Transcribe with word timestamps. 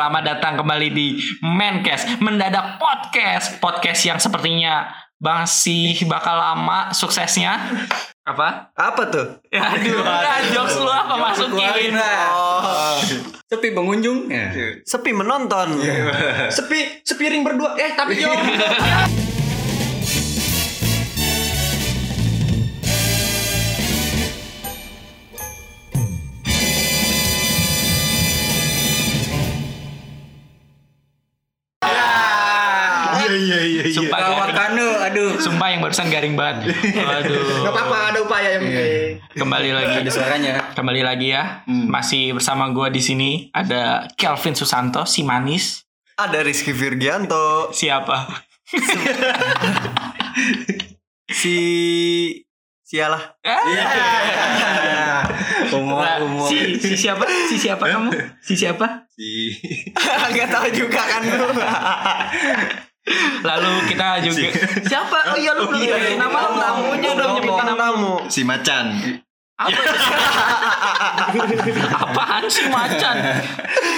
selamat 0.00 0.24
datang 0.24 0.56
kembali 0.56 0.96
di 0.96 1.20
Mencast 1.44 2.24
Mendadak 2.24 2.80
Podcast 2.80 3.60
Podcast 3.60 4.00
yang 4.08 4.16
sepertinya 4.16 4.88
masih 5.20 6.08
bakal 6.08 6.40
lama 6.40 6.88
suksesnya 6.96 7.60
Apa? 8.24 8.72
Apa 8.72 9.12
tuh? 9.12 9.44
Ya, 9.52 9.76
aduh, 9.76 10.00
nah, 10.00 10.40
jokes 10.48 10.80
lu 10.80 10.88
apa 10.88 11.14
masukin 11.20 12.00
Oh, 12.32 12.96
Sepi 13.44 13.76
pengunjung. 13.76 14.32
Ya. 14.32 14.48
sepi 14.88 15.12
menonton. 15.12 15.76
Sepi 16.48 17.04
sepiring 17.04 17.44
berdua. 17.44 17.76
Eh 17.76 17.92
tapi 17.92 18.24
yo. 18.24 18.32
Sumpah 35.40 35.68
yang 35.68 35.80
barusan 35.80 36.06
garing 36.06 36.34
banget 36.34 36.70
Aduh 36.92 37.64
Gak 37.64 37.72
apa-apa 37.72 37.96
ada 38.10 38.18
upaya 38.20 38.48
yang 38.54 38.62
penting. 38.62 39.10
Kembali 39.32 39.70
lagi 39.70 39.94
Ada 39.98 40.10
suaranya. 40.10 40.52
Kembali 40.72 41.00
lagi 41.00 41.26
ya 41.28 41.64
Masih 41.66 42.32
bersama 42.32 42.68
gua 42.68 42.88
di 42.88 43.00
sini 43.00 43.30
Ada 43.50 44.06
Kelvin 44.14 44.52
Susanto 44.52 45.02
Si 45.02 45.20
manis 45.20 45.84
Ada 46.14 46.40
Rizky 46.40 46.70
Virgianto. 46.70 47.72
Siapa? 47.72 48.28
Si 51.26 51.56
Sialah. 52.82 53.22
Ah. 53.46 55.22
Umur 55.70 56.02
Nah, 56.02 56.18
umur. 56.20 56.50
si, 56.50 56.74
si 56.74 56.98
siapa? 56.98 57.22
Si 57.46 57.54
siapa 57.54 57.86
kamu? 57.86 58.10
Si 58.42 58.58
siapa? 58.58 59.06
Si 59.08 59.54
Gak 60.34 60.50
tahu 60.50 60.66
juga 60.74 60.98
kan 60.98 61.22
lu. 61.22 61.46
Lalu 63.40 63.72
kita 63.88 64.06
juga 64.22 64.48
siapa? 64.82 65.18
Oh 65.32 65.36
iya 65.36 65.52
lu 65.52 65.66
belum 65.66 65.80
nyebutin 65.80 66.16
nama 66.16 66.38
lu 66.44 66.54
tamunya 66.56 67.08
udah 67.12 67.26
nyebutin 67.36 67.66
nama. 67.66 67.78
tamu. 67.78 68.14
Si 68.28 68.40
Macan. 68.42 68.86
Apa? 69.60 69.76
Apaan 72.00 72.48
sih 72.48 72.64
macan? 72.72 73.16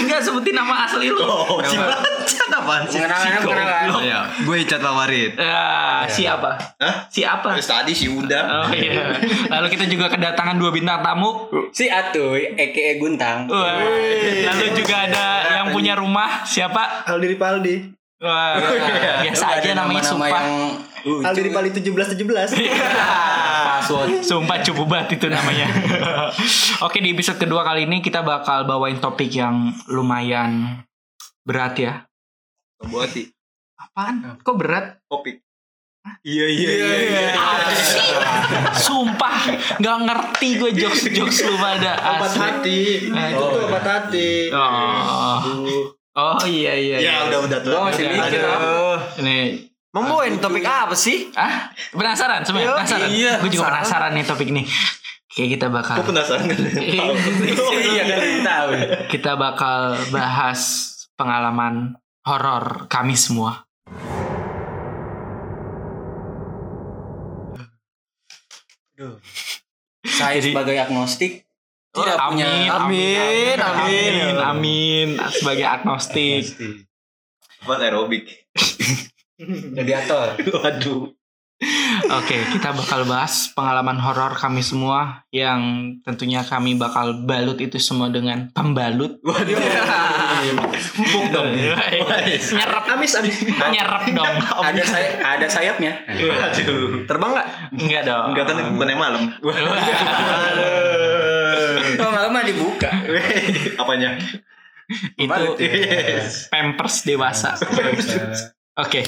Enggak 0.03 0.21
sebutin 0.27 0.59
nama 0.59 0.83
asli 0.83 1.07
lu. 1.07 1.23
Oh, 1.23 1.63
si 1.63 1.79
Macan 1.79 2.49
apaan 2.51 2.83
sih? 2.91 2.99
Pengenalan, 2.99 3.31
pengenalan. 3.47 4.03
Ya, 4.03 4.27
gue 4.43 4.57
Icat 4.59 4.83
Lawarit. 4.83 5.39
Ya, 5.39 6.03
siapa? 6.11 6.59
Hah? 6.83 7.07
Siapa? 7.07 7.55
Terus 7.55 7.71
tadi 7.71 7.95
si 7.95 8.11
Uda. 8.11 8.67
Oh 8.67 8.75
iya. 8.75 9.15
Lalu 9.49 9.67
kita 9.71 9.87
juga 9.87 10.11
kedatangan 10.11 10.59
dua 10.59 10.75
bintang 10.75 10.99
tamu. 10.99 11.47
Si 11.71 11.87
Atuy, 11.87 12.59
EKE 12.59 12.99
Guntang. 12.99 13.47
Lalu 13.47 14.67
juga 14.75 15.07
ada 15.07 15.27
yang 15.63 15.71
punya 15.71 15.95
rumah. 15.95 16.43
Siapa? 16.43 17.07
Aldi 17.07 17.27
Ripaldi. 17.31 18.02
Wah, 18.23 18.55
biasa 19.27 19.59
aja 19.59 19.71
namanya 19.75 20.03
sumpah. 20.07 20.31
Yang 20.31 20.51
lucu. 21.03 21.27
Aldi 21.27 21.41
Ripaldi 21.43 21.71
17 21.83 22.15
17. 22.23 22.55
Password. 23.83 24.23
Sumpah 24.23 24.63
cupu 24.63 24.87
banget 24.87 25.19
itu 25.19 25.27
namanya. 25.27 25.67
Oke 26.87 27.03
di 27.03 27.11
episode 27.11 27.43
kedua 27.43 27.67
kali 27.67 27.91
ini 27.91 27.99
kita 27.99 28.23
bakal 28.23 28.63
bawain 28.63 29.03
topik 29.03 29.27
yang 29.35 29.75
lumayan 29.91 30.83
berat 31.43 31.75
ya. 31.75 31.93
Pembuati. 32.79 33.27
Apaan? 33.75 34.39
Kok 34.39 34.55
berat? 34.55 35.03
Topik. 35.11 35.43
Iya 36.23 36.47
iya 36.47 36.71
iya. 36.79 37.27
Apa 37.35 37.75
sih? 37.75 38.11
Sumpah 38.79 39.39
nggak 39.83 39.97
ngerti 40.07 40.49
gue 40.63 40.71
jokes 40.79 41.11
jokes 41.11 41.43
lu 41.47 41.59
pada 41.59 41.99
Obat 42.19 42.35
hati. 42.39 43.11
Nah, 43.11 43.35
Itu 43.35 43.45
tuh 43.51 43.67
obat 43.67 43.83
hati. 43.87 44.51
Oh. 44.55 46.02
Oh 46.13 46.45
iya 46.45 46.77
iya. 46.77 46.97
Ya 47.01 47.01
iya. 47.01 47.15
udah 47.25 47.39
udah 47.49 47.59
tuh. 47.65 47.73
Gua 47.73 47.89
masih 47.89 48.05
mikir. 48.05 48.41
Aduh. 48.45 49.01
Ini 49.25 49.37
Mau 49.93 50.09
bawain 50.09 50.41
topik 50.41 50.65
apa 50.65 50.97
sih? 50.97 51.29
ah 51.37 51.69
penasaran 51.93 52.41
sebenarnya 52.41 52.73
Yo, 52.73 52.77
penasaran. 52.81 53.09
iya, 53.13 53.33
gue 53.37 53.51
juga 53.53 53.69
penasaran. 53.69 53.77
penasaran 53.77 54.11
nih 54.17 54.25
topik 54.25 54.49
ini. 54.49 54.63
Kayak 55.29 55.49
kita 55.53 55.67
bakal 55.69 55.97
Gue 56.01 56.09
penasaran 56.17 56.45
kan? 56.49 56.59
Iya 57.93 58.03
kan 58.09 58.21
tahu. 58.41 58.69
kita 59.13 59.33
bakal 59.37 59.81
bahas 60.09 60.61
pengalaman 61.13 62.01
horor 62.25 62.89
kami 62.89 63.13
semua. 63.13 63.69
Saya 70.03 70.39
sebagai 70.43 70.77
agnostik 70.77 71.47
tidak 71.93 72.17
Oh, 72.17 72.33
punya 72.33 72.49
amin, 72.49 72.69
Amin, 72.73 73.57
amin. 73.57 73.59
amin, 73.61 74.35
amin. 74.41 75.09
Sebagai 75.31 75.67
agnostik. 75.67 76.45
Buat 77.63 77.81
aerobik. 77.81 78.49
radiator. 79.77 80.41
Waduh. 80.41 81.13
Oke, 82.03 82.43
kita 82.51 82.75
bakal 82.75 83.07
bahas 83.07 83.47
pengalaman 83.55 83.95
horor 83.95 84.35
kami 84.35 84.59
semua 84.59 85.23
yang 85.31 85.63
tentunya 86.03 86.43
kami 86.43 86.75
bakal 86.75 87.23
balut 87.23 87.55
itu 87.61 87.79
semua 87.79 88.11
dengan 88.11 88.51
pembalut. 88.51 89.23
Waduh. 89.23 89.55
Empuk 90.99 91.25
dong. 91.31 91.55
Nyerap, 91.55 92.83
Amis 92.91 93.15
amis. 93.15 93.47
nyerap 93.47 94.03
dong. 94.11 94.35
Ada 94.59 94.83
saya 94.83 95.09
ada 95.23 95.47
sayapnya. 95.47 96.03
Waduh. 96.11 97.07
Terbang 97.07 97.31
nggak? 97.31 97.49
Enggak 97.79 98.03
dong. 98.11 98.25
Enggak 98.35 98.45
kan 98.51 98.57
bukan 98.75 98.89
yang 98.91 98.99
malam. 98.99 99.23
Oh, 99.39 99.55
malam 102.17 102.31
mah 102.33 102.45
dibuka. 102.45 102.91
Apanya? 103.81 104.19
itu 105.17 105.43
Yes. 105.59 106.47
pampers 106.53 107.07
dewasa. 107.07 107.57
Oke, 108.77 109.05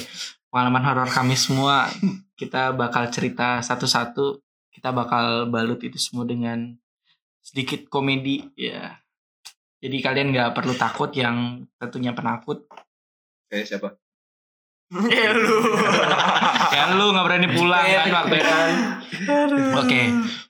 pengalaman 0.49 0.85
horor 0.85 1.09
kami 1.11 1.37
semua 1.37 1.89
kita 2.37 2.73
bakal 2.77 3.09
cerita 3.11 3.61
satu-satu. 3.65 4.41
Kita 4.75 4.91
bakal 4.91 5.49
balut 5.49 5.81
itu 5.87 5.97
semua 5.97 6.27
dengan 6.27 6.75
sedikit 7.41 7.87
komedi 7.89 8.45
ya. 8.59 8.99
Jadi 9.81 9.97
kalian 10.01 10.33
nggak 10.33 10.53
perlu 10.57 10.75
takut 10.75 11.13
yang 11.13 11.69
tentunya 11.77 12.17
penakut. 12.17 12.65
Kayak 13.49 13.67
siapa? 13.69 13.89
Ya 15.17 15.33
lu. 15.33 15.59
Yang 16.75 16.91
lu 16.95 17.06
nggak 17.11 17.25
berani 17.27 17.49
pulang 17.50 17.84
kan 17.84 18.09
waktu 18.12 18.34
itu. 18.39 18.55
Oke, 19.75 20.00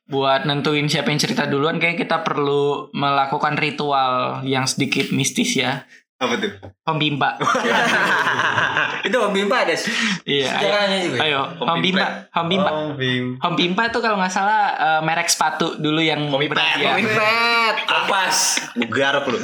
buat 0.05 0.45
nentuin 0.45 0.87
siapa 0.87 1.09
yang 1.09 1.21
cerita 1.21 1.47
duluan 1.47 1.79
kayak 1.79 1.97
kita 1.97 2.21
perlu 2.21 2.91
melakukan 2.93 3.55
ritual 3.57 4.43
yang 4.43 4.67
sedikit 4.67 5.15
mistis 5.15 5.57
ya. 5.57 5.87
Apa 6.15 6.39
tuh? 6.39 6.51
Pembimba. 6.87 7.37
Itu 9.07 9.21
Om 9.21 9.37
Bimpa 9.37 9.69
ada 9.69 9.77
Iya, 10.25 10.49
ayo. 10.49 10.57
sejarahnya 10.57 10.99
juga. 11.05 11.19
Ayo, 11.21 11.41
Om 11.61 11.67
Home 11.69 11.83
Bimba, 11.85 12.07
Home 12.33 12.49
Bimba. 12.49 12.71
Oh, 12.73 12.91
Bim. 12.97 13.27
Home 13.37 13.57
Bimba 13.59 13.85
tuh 13.93 14.01
kalau 14.01 14.17
nggak 14.17 14.33
salah 14.33 14.63
eh, 14.73 15.01
merek 15.05 15.29
sepatu 15.29 15.77
dulu 15.77 16.01
yang 16.01 16.25
Home 16.33 16.41
Bimba, 16.49 16.57
berhadiah. 16.57 16.97
Home 16.97 17.11
Pet. 17.11 17.77
Kompas. 17.85 18.37
Gue 18.79 18.89
garap 18.89 19.29
lu. 19.29 19.37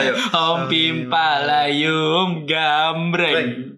Ayo. 0.00 0.12
Home 0.32 0.64
Bimba 0.70 1.28
layum 1.44 2.48
gambreng. 2.48 3.76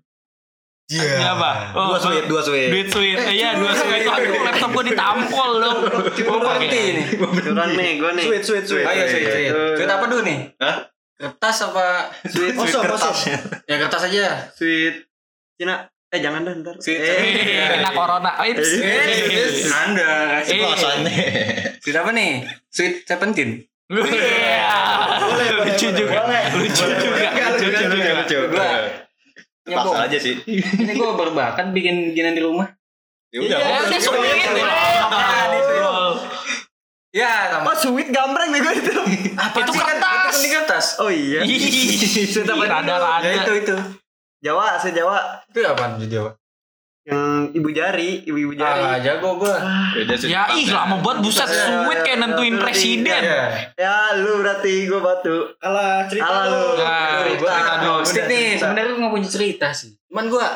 Ini 0.85 1.01
apa? 1.17 1.73
Oh, 1.73 1.87
Dua 1.91 1.99
sweet, 1.99 2.25
dua 2.29 2.41
sweet. 2.41 2.69
Duit 2.69 2.89
sweet. 2.89 3.17
Eh, 3.17 3.41
Iya, 3.41 3.57
dua 3.57 3.73
sweet. 3.73 4.05
Aduh, 4.05 4.37
laptop 4.37 4.71
gue 4.71 4.85
ditampol 4.93 5.51
dong. 5.57 5.79
Oh, 5.81 6.05
Oke. 6.05 6.21
berhenti 6.21 6.81
nih. 6.93 7.07
Curang 7.17 7.73
nih, 7.73 7.91
gue 7.97 8.11
nih. 8.13 8.25
Sweet, 8.29 8.45
sweet, 8.45 8.65
sweet. 8.69 8.85
Ayo, 8.85 9.03
sweet, 9.09 9.25
sweet. 9.27 9.53
Sweet 9.81 9.89
apa 9.89 10.05
dulu 10.05 10.21
nih? 10.23 10.53
Hah? 10.61 10.77
Kertas 11.15 11.57
apa? 11.65 12.13
Sweet, 12.23 12.53
Sweet 12.53 12.75
kertas. 12.77 13.17
Ya 13.65 13.77
kertas 13.81 14.03
aja. 14.05 14.25
Sweet. 14.53 15.09
Cina. 15.57 15.89
Eh 16.13 16.21
jangan 16.21 16.45
dah 16.45 16.53
ntar. 16.53 16.77
Sweet. 16.77 17.01
Eh, 17.01 17.81
Kena 17.81 17.91
corona. 17.91 18.31
Oh, 18.37 18.45
itu. 18.45 18.61
Eh, 18.61 19.65
Anda. 19.65 20.45
Eh. 20.45 20.53
Kelasannya. 20.53 21.17
Sweet 21.81 21.97
apa 21.97 22.11
nih? 22.13 22.45
Sweet 22.69 23.09
Seventeen. 23.09 23.65
Iya. 23.89 24.69
Lucu 25.65 25.89
juga. 25.93 26.19
Lucu 26.53 26.85
juga. 26.93 27.29
Lucu 27.57 27.85
juga. 27.89 28.11
Lucu. 28.21 28.39
Gua 28.53 28.69
Pas 29.65 29.81
nyebong. 29.81 29.97
aja 29.97 30.19
sih. 30.21 30.35
Ini 30.45 30.93
gue 30.93 31.11
berbakat 31.17 31.73
bikin 31.73 32.13
bikinan 32.13 32.37
di 32.37 32.43
rumah. 32.45 32.69
Ya 33.33 33.41
udah. 33.41 33.59
Ya, 33.59 33.99
sweet. 33.99 34.57
Ya, 37.15 37.33
sama. 37.55 37.71
Oh 37.71 37.77
sweet 37.79 38.09
gambreng 38.11 38.51
nih 38.51 38.61
gue 38.61 38.75
itu. 38.75 38.93
Apa 39.39 39.57
Itu 39.63 39.71
sih 39.73 39.81
kan? 39.81 39.89
kertas. 39.97 40.13
Itu 40.13 40.29
kan 40.29 40.41
di 40.43 40.51
kertas. 40.51 40.87
Oh 40.99 41.11
iya. 41.11 41.41
Ih, 41.47 41.57
Rada-rada. 42.45 43.23
Ya 43.23 43.47
itu 43.47 43.53
itu. 43.65 43.77
Jawa, 44.45 44.77
saya 44.77 44.93
Jawa. 44.93 45.19
Itu 45.49 45.65
apa 45.65 45.97
di 45.97 46.11
Jawa? 46.11 46.35
Yang 47.05 47.23
ibu 47.53 47.69
jari, 47.69 48.11
ibu-ibu 48.25 48.53
Ah, 48.57 48.97
jari. 48.97 49.05
jago 49.05 49.37
gue. 49.37 49.53
Beda 49.95 50.15
sih. 50.17 50.33
Ya 50.33 50.49
ih 50.51 50.65
lama 50.67 50.97
banget 50.99 51.21
buset 51.21 51.45
sweet 51.45 52.01
kayak 52.01 52.19
nentuin 52.19 52.57
presiden. 52.57 53.21
Ya 53.77 53.97
lu 54.17 54.41
berarti 54.41 54.89
gue 54.89 54.97
batu. 54.97 55.53
Alah 55.61 56.09
cerita 56.09 56.25
Alah, 56.25 56.45
lu. 56.49 56.65
Nah, 56.81 57.09
Cerita. 57.21 57.45
cerita 57.45 57.75
dulu. 57.79 58.01
Steve 58.03 58.27
nih, 58.27 58.49
sebenarnya 58.57 58.89
gue 58.89 58.99
nggak 58.99 59.15
punya 59.15 59.29
cerita 59.29 59.69
sih. 59.71 59.93
Cuman 60.09 60.25
gue 60.27 60.47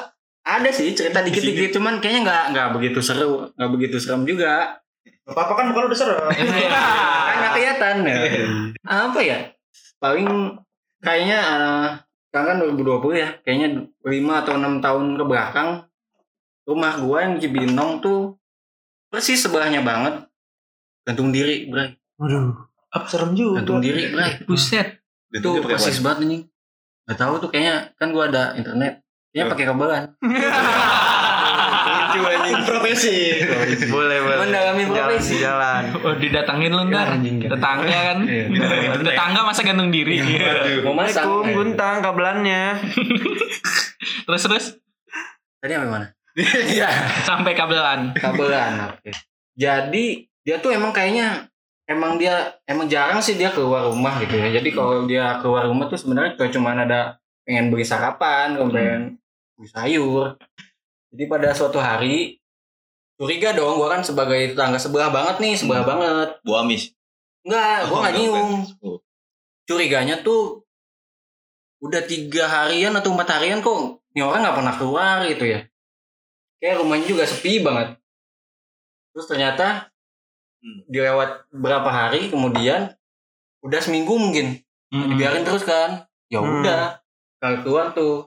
ada 0.40 0.70
sih 0.70 0.88
cerita 0.90 1.20
dikit-dikit, 1.20 1.76
cuman 1.76 2.00
kayaknya 2.00 2.20
nggak 2.24 2.44
nggak 2.56 2.68
begitu 2.72 2.98
seru, 2.98 3.52
nggak 3.52 3.70
begitu 3.70 3.96
serem 4.00 4.24
juga. 4.24 4.80
Apa-apa 5.28 5.52
kan 5.52 5.66
bukan 5.68 5.92
udah 5.92 5.98
serem. 5.98 6.16
kan 7.28 7.36
nggak 7.36 7.52
kelihatan 7.52 7.96
ya. 8.02 8.16
Apa 8.82 9.20
ya? 9.20 9.38
Paling 10.00 10.56
kayaknya 10.98 11.40
eh, 11.44 11.88
sekarang 12.28 12.48
kan 12.48 12.56
2020 12.72 13.12
ya 13.14 13.28
kayaknya 13.40 13.68
5 14.00 14.08
atau 14.40 14.52
6 14.56 14.80
tahun 14.80 15.04
ke 15.14 15.24
belakang 15.24 15.68
rumah 16.68 17.00
gua 17.00 17.24
yang 17.24 17.32
di 17.34 17.48
Cibinong 17.48 18.04
tuh 18.04 18.36
persis 19.08 19.40
sebelahnya 19.40 19.80
banget 19.80 20.28
gantung 21.02 21.32
diri 21.32 21.64
bray 21.66 21.96
Waduh. 22.20 22.68
Serem 23.08 23.32
juga. 23.32 23.64
gantung 23.64 23.80
diri 23.80 24.12
bray 24.12 24.44
Buset. 24.44 25.00
itu 25.32 25.48
persis 25.64 26.04
banget 26.04 26.28
nih 26.28 26.40
nggak 27.08 27.16
tahu 27.16 27.40
tuh 27.40 27.48
kayaknya 27.48 27.96
kan 27.96 28.12
gua 28.12 28.28
ada 28.28 28.52
internet 28.52 29.00
kayaknya 29.32 29.48
pakai 29.48 29.64
kabelan 29.64 30.04
Lucu 31.88 32.20
anjing. 32.20 32.56
Profesi. 32.64 33.16
Boleh, 33.88 34.18
boleh. 34.20 34.36
Mendalami 34.44 34.84
profesi. 34.88 35.40
Jalan. 35.40 35.92
Oh 36.00 36.16
didatangin 36.16 36.72
lu 36.72 36.88
ntar 36.88 37.16
Tetangga 37.20 37.98
kan 38.12 38.18
Iya. 38.24 38.96
Tetangga 38.96 39.40
masa 39.44 39.60
gantung 39.64 39.88
diri 39.88 40.20
mau 40.84 40.92
masak 40.92 41.24
Assalamualaikum, 41.24 41.52
Guntang 41.52 41.96
kabelannya. 42.00 42.64
Terus 44.28 44.42
terus 44.44 44.64
tadi 45.58 45.72
sampai 45.74 45.88
mana 45.88 46.06
Iya. 46.38 46.86
Sampai 47.26 47.58
kabelan. 47.58 48.14
Kabelan 48.14 48.94
oke. 48.94 49.10
Jadi 49.58 50.22
dia 50.46 50.56
tuh 50.62 50.70
emang 50.70 50.94
kayaknya 50.94 51.50
emang 51.90 52.14
dia 52.14 52.54
emang 52.62 52.86
jarang 52.86 53.18
sih 53.18 53.34
dia 53.34 53.50
keluar 53.50 53.90
rumah 53.90 54.22
gitu 54.22 54.38
ya. 54.38 54.54
Jadi 54.54 54.70
kalau 54.70 55.04
dia 55.10 55.42
keluar 55.42 55.66
rumah 55.66 55.90
tuh 55.90 55.98
sebenarnya 55.98 56.38
cuma 56.54 56.78
ada 56.78 57.18
pengen 57.42 57.74
beli 57.74 57.82
sarapan 57.82 58.54
atau 58.54 58.70
pengen 58.70 59.18
beli 59.58 59.68
sayur. 59.68 60.38
Jadi 61.10 61.24
pada 61.26 61.50
suatu 61.56 61.82
hari 61.82 62.38
curiga 63.18 63.50
dong 63.50 63.82
gua 63.82 63.98
kan 63.98 64.06
sebagai 64.06 64.54
tetangga 64.54 64.78
sebelah 64.78 65.10
banget 65.10 65.42
nih 65.42 65.54
sebelah 65.58 65.82
banget. 65.82 66.38
Bu 66.46 66.54
Amis. 66.54 66.94
enggak 67.42 67.88
gua 67.88 67.98
nggak 68.04 68.14
Oh, 68.14 68.18
nyium. 68.18 68.50
Oh. 68.84 68.98
curiganya 69.64 70.20
tuh 70.20 70.62
udah 71.80 72.02
tiga 72.04 72.44
harian 72.50 72.92
atau 72.92 73.14
empat 73.14 73.38
harian 73.38 73.62
kok 73.62 74.02
ini 74.12 74.20
orang 74.20 74.42
nggak 74.42 74.56
pernah 74.58 74.74
keluar 74.74 75.16
gitu 75.24 75.44
ya 75.46 75.60
kayak 76.58 76.78
rumahnya 76.78 77.06
juga 77.06 77.24
sepi 77.24 77.60
banget. 77.60 77.94
Terus 79.10 79.26
ternyata 79.26 79.90
Hmm. 80.58 80.82
dilewat 80.86 81.46
berapa 81.50 81.86
hari 81.86 82.28
kemudian 82.28 82.90
udah 83.60 83.78
seminggu 83.78 84.10
mungkin. 84.12 84.58
Dibiarin 84.90 85.42
terus 85.42 85.62
kan. 85.62 86.02
Ya 86.26 86.38
Hmm. 86.38 86.60
udah 86.60 86.98
kalau 87.38 87.62
keluar 87.62 87.86
tuh. 87.92 88.26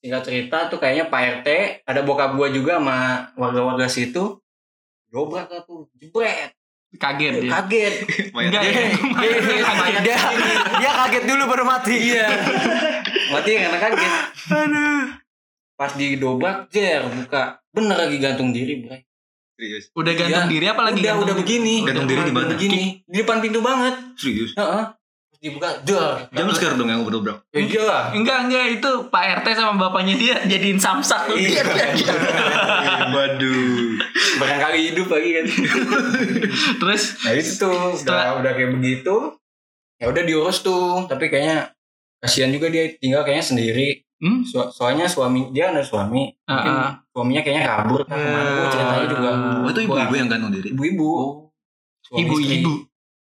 Singkat 0.00 0.20
cerita 0.20 0.68
tuh 0.68 0.76
kayaknya 0.76 1.08
Pak 1.08 1.20
RT 1.40 1.48
ada 1.82 2.00
bokap 2.00 2.32
gua 2.34 2.48
juga 2.48 2.76
sama 2.76 2.96
warga-warga 3.34 3.88
situ 3.88 4.36
dobrak 5.08 5.48
lah 5.48 5.60
tuh 5.62 5.88
jebret. 5.94 6.52
Kaget 6.94 7.34
dia. 7.40 7.50
Kaget. 7.50 7.94
Enggak 8.36 8.62
Mayat 9.16 10.00
Dia 10.00 10.18
dia 10.76 10.90
kaget. 10.94 11.22
dulu 11.24 11.42
baru 11.44 11.64
mati. 11.64 11.96
Iya. 12.08 12.28
Mati 13.30 13.50
karena 13.52 13.78
kaget. 13.78 14.12
Pas 15.74 15.90
didobrak, 15.92 16.68
jer 16.68 17.02
buka. 17.04 17.58
Bener 17.68 17.96
lagi 17.96 18.16
gantung 18.16 18.50
diri, 18.50 18.78
Bray. 18.80 19.02
Serius. 19.54 19.90
Udah 19.92 20.12
gantung 20.12 20.46
Iya. 20.46 20.50
diri 20.50 20.66
apa 20.66 20.82
lagi 20.82 20.98
udah, 20.98 21.06
gantung 21.08 21.26
udah 21.26 21.36
begini. 21.36 21.74
Gantung 21.82 22.06
diri 22.06 22.22
di 22.22 22.32
mana? 22.32 22.46
Begini. 22.48 22.82
Di 23.02 23.16
depan 23.20 23.38
pintu 23.38 23.58
banget. 23.58 23.94
Serius. 24.14 24.50
Heeh. 24.54 24.84
Dibuka, 25.38 25.76
der. 25.84 26.24
Jam 26.32 26.48
sekarang 26.50 26.76
dong 26.76 26.88
yang 26.88 27.04
berdobrak. 27.04 27.44
Ya 27.50 27.60
iya 27.60 27.82
lah. 27.84 28.02
Enggak 28.10 28.48
enggak 28.48 28.64
itu 28.72 28.90
Pak 29.06 29.44
RT 29.44 29.46
sama 29.52 29.76
bapaknya 29.78 30.16
dia 30.16 30.34
jadiin 30.42 30.80
samsak 30.80 31.28
tuh 31.28 31.36
Iya. 31.36 31.60
Waduh. 33.10 34.00
Barangkali 34.36 34.78
hidup 34.88 35.06
lagi 35.08 35.30
kan. 35.32 35.44
Terus 36.80 37.02
Nah 37.20 37.32
itu 37.34 37.50
tuh, 37.56 37.70
udah, 37.70 37.94
Setelah- 37.94 38.36
udah 38.40 38.52
kayak 38.54 38.70
begitu. 38.72 39.16
Ya 39.96 40.06
udah 40.08 40.22
diurus 40.22 40.58
tuh. 40.60 41.04
Tapi 41.06 41.28
kayaknya 41.28 41.70
kasihan 42.18 42.48
juga 42.48 42.68
dia 42.68 42.88
tinggal 42.96 43.22
kayaknya 43.22 43.44
sendiri. 43.44 44.03
Hmm? 44.24 44.40
So- 44.42 44.68
soalnya 44.68 45.04
suami 45.04 45.52
dia 45.52 45.68
ada 45.68 45.80
suami. 45.80 46.32
Mungkin 46.42 46.72
Ah, 46.72 46.80
ah. 46.80 46.90
suaminya 47.06 47.40
kayaknya 47.40 47.64
kabur. 47.66 48.00
Nah, 48.02 48.16
ke 48.16 48.26
mana 48.26 48.50
gua 48.50 48.66
ceritanya 48.66 49.06
juga. 49.06 49.30
Oh, 49.60 49.68
itu 49.68 49.80
ibu-ibu 49.82 50.14
yang 50.14 50.26
gantung 50.26 50.48
diri. 50.50 50.68
Ibu-ibu. 50.70 51.08
Suami 52.00 52.20
istri. 52.22 52.32
Ibu-ibu 52.56 52.72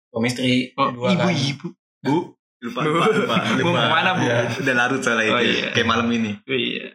Suami 0.08 0.28
istri. 0.28 0.52
Oh 0.74 0.88
dua 0.90 1.08
kan. 1.12 1.28
ibu-ibu 1.28 1.68
Bu. 2.00 2.18
Lupa, 2.58 2.80
lupa, 2.82 3.06
lupa. 3.08 3.36
Bu, 3.54 3.68
lupa. 3.68 3.78
ke 3.78 3.92
mana, 3.92 4.10
Bu? 4.16 4.24
Ya, 4.24 4.40
Udah 4.50 4.74
larut 4.74 4.98
soalnya 5.00 5.28
Oh, 5.28 5.38
itu. 5.38 5.54
iya. 5.54 5.68
Kayak 5.70 5.88
malam 5.88 6.08
ini. 6.10 6.32
Iya 6.46 6.86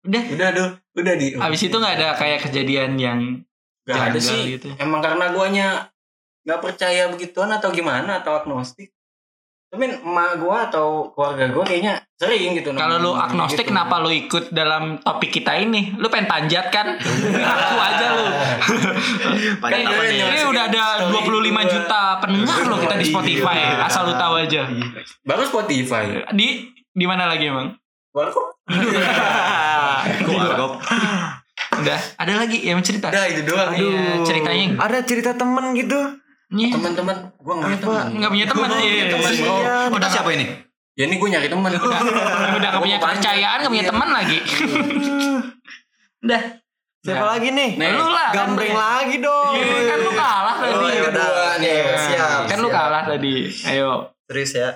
Udah 0.00 0.22
Udah 0.28 0.48
tuh, 0.50 0.68
udah 0.96 1.14
di. 1.14 1.26
Abis 1.34 1.60
itu 1.62 1.76
gak 1.76 1.94
ada 1.96 2.08
kayak 2.14 2.40
kejadian 2.42 2.96
yang 2.96 3.20
Gak 3.84 4.12
ada 4.12 4.18
sih. 4.18 4.56
gitu 4.56 4.68
Emang 4.76 5.00
karena 5.00 5.32
guanya 5.32 5.88
nggak 6.42 6.60
percaya 6.60 7.08
begituan 7.08 7.48
atau 7.50 7.68
gimana 7.70 8.20
atau 8.20 8.36
agnostik. 8.36 8.92
Tapi 9.68 9.84
emak 10.00 10.40
gua 10.40 10.64
atau 10.72 11.12
keluarga 11.12 11.52
gua 11.52 11.60
kayaknya 11.60 12.00
sering 12.16 12.56
gitu. 12.56 12.72
Kalau 12.72 12.96
lu 12.96 13.12
nemuin 13.12 13.24
agnostik 13.28 13.68
gitu. 13.68 13.76
kenapa 13.76 14.00
lu 14.00 14.08
ikut 14.08 14.48
dalam 14.48 14.96
topik 15.04 15.28
kita 15.28 15.60
ini? 15.60 15.92
Lu 16.00 16.08
pengen 16.08 16.24
panjat 16.24 16.72
kan? 16.72 16.96
Aku 17.52 17.76
aja 17.76 18.06
lu. 18.16 18.24
Panjat 19.62 19.84
Kan 19.92 20.08
ini 20.08 20.40
udah 20.48 20.64
ada 20.72 20.82
25 21.12 21.68
juta 21.68 22.00
pendengar 22.16 22.60
loh 22.64 22.78
kita 22.80 22.96
di 22.96 23.06
Spotify. 23.12 23.76
Asal 23.84 24.08
lu 24.08 24.16
tahu 24.16 24.40
aja. 24.40 24.64
Baru 25.20 25.44
Spotify. 25.44 26.24
Di 26.32 26.72
di 26.88 27.04
mana 27.04 27.28
lagi 27.28 27.52
emang? 27.52 27.76
Baru 28.16 28.32
Kok 28.32 28.48
argop? 30.48 30.72
Udah, 31.78 32.00
ada 32.18 32.32
lagi 32.34 32.58
yang 32.64 32.80
cerita. 32.80 33.12
Udah 33.12 33.24
itu 33.28 33.42
doang. 33.44 33.70
Iya, 33.76 34.24
ceritanya. 34.24 34.80
Ada 34.80 34.98
cerita 35.04 35.30
temen 35.36 35.76
gitu. 35.76 35.96
Iya. 36.48 36.72
Teman-teman, 36.72 37.16
gua 37.36 37.54
nggak 37.54 37.68
punya 37.68 37.78
teman. 37.78 38.04
Enggak 38.10 38.30
punya 38.32 38.46
teman. 38.46 38.56
Gua 38.58 38.72
nggak 38.72 38.80
punya 38.80 38.96
Iya. 38.96 39.12
teman, 39.12 39.32
bro. 39.36 39.56
Kita 39.94 40.08
siapa 40.08 40.30
ini? 40.32 40.44
Ya 40.94 41.04
ini 41.04 41.14
gua 41.16 41.28
nyari 41.30 41.48
teman. 41.48 41.70
Udah 41.70 42.00
enggak 42.56 42.72
Gua 42.72 42.80
punya 42.80 42.96
kepercayaan, 42.98 43.56
enggak 43.58 43.70
punya 43.70 43.84
Iya. 43.84 43.90
teman 43.92 44.08
lagi. 44.08 44.38
Udah. 46.24 46.42
Siapa 46.98 47.22
Nah. 47.22 47.30
lagi 47.30 47.48
nih? 47.50 47.70
Nih. 47.76 47.88
Lu 47.94 48.06
lah. 48.06 48.28
kan 48.28 48.36
Gambreng 48.50 48.74
lu. 48.74 48.80
lagi 48.80 49.16
dong. 49.18 49.52
Iya, 49.54 49.82
kan 49.86 49.98
lu 49.98 50.10
kalah 50.12 50.56
tadi. 50.58 50.74
Oh, 50.74 50.88
iya, 50.88 51.02
udah. 51.06 51.28
nih. 51.56 51.76
Siap. 51.96 52.40
Kan 52.44 52.58
lu 52.58 52.68
kalah 52.68 53.02
tadi. 53.06 53.34
Ayo. 53.64 53.90
Terus 54.26 54.50
ya. 54.52 54.68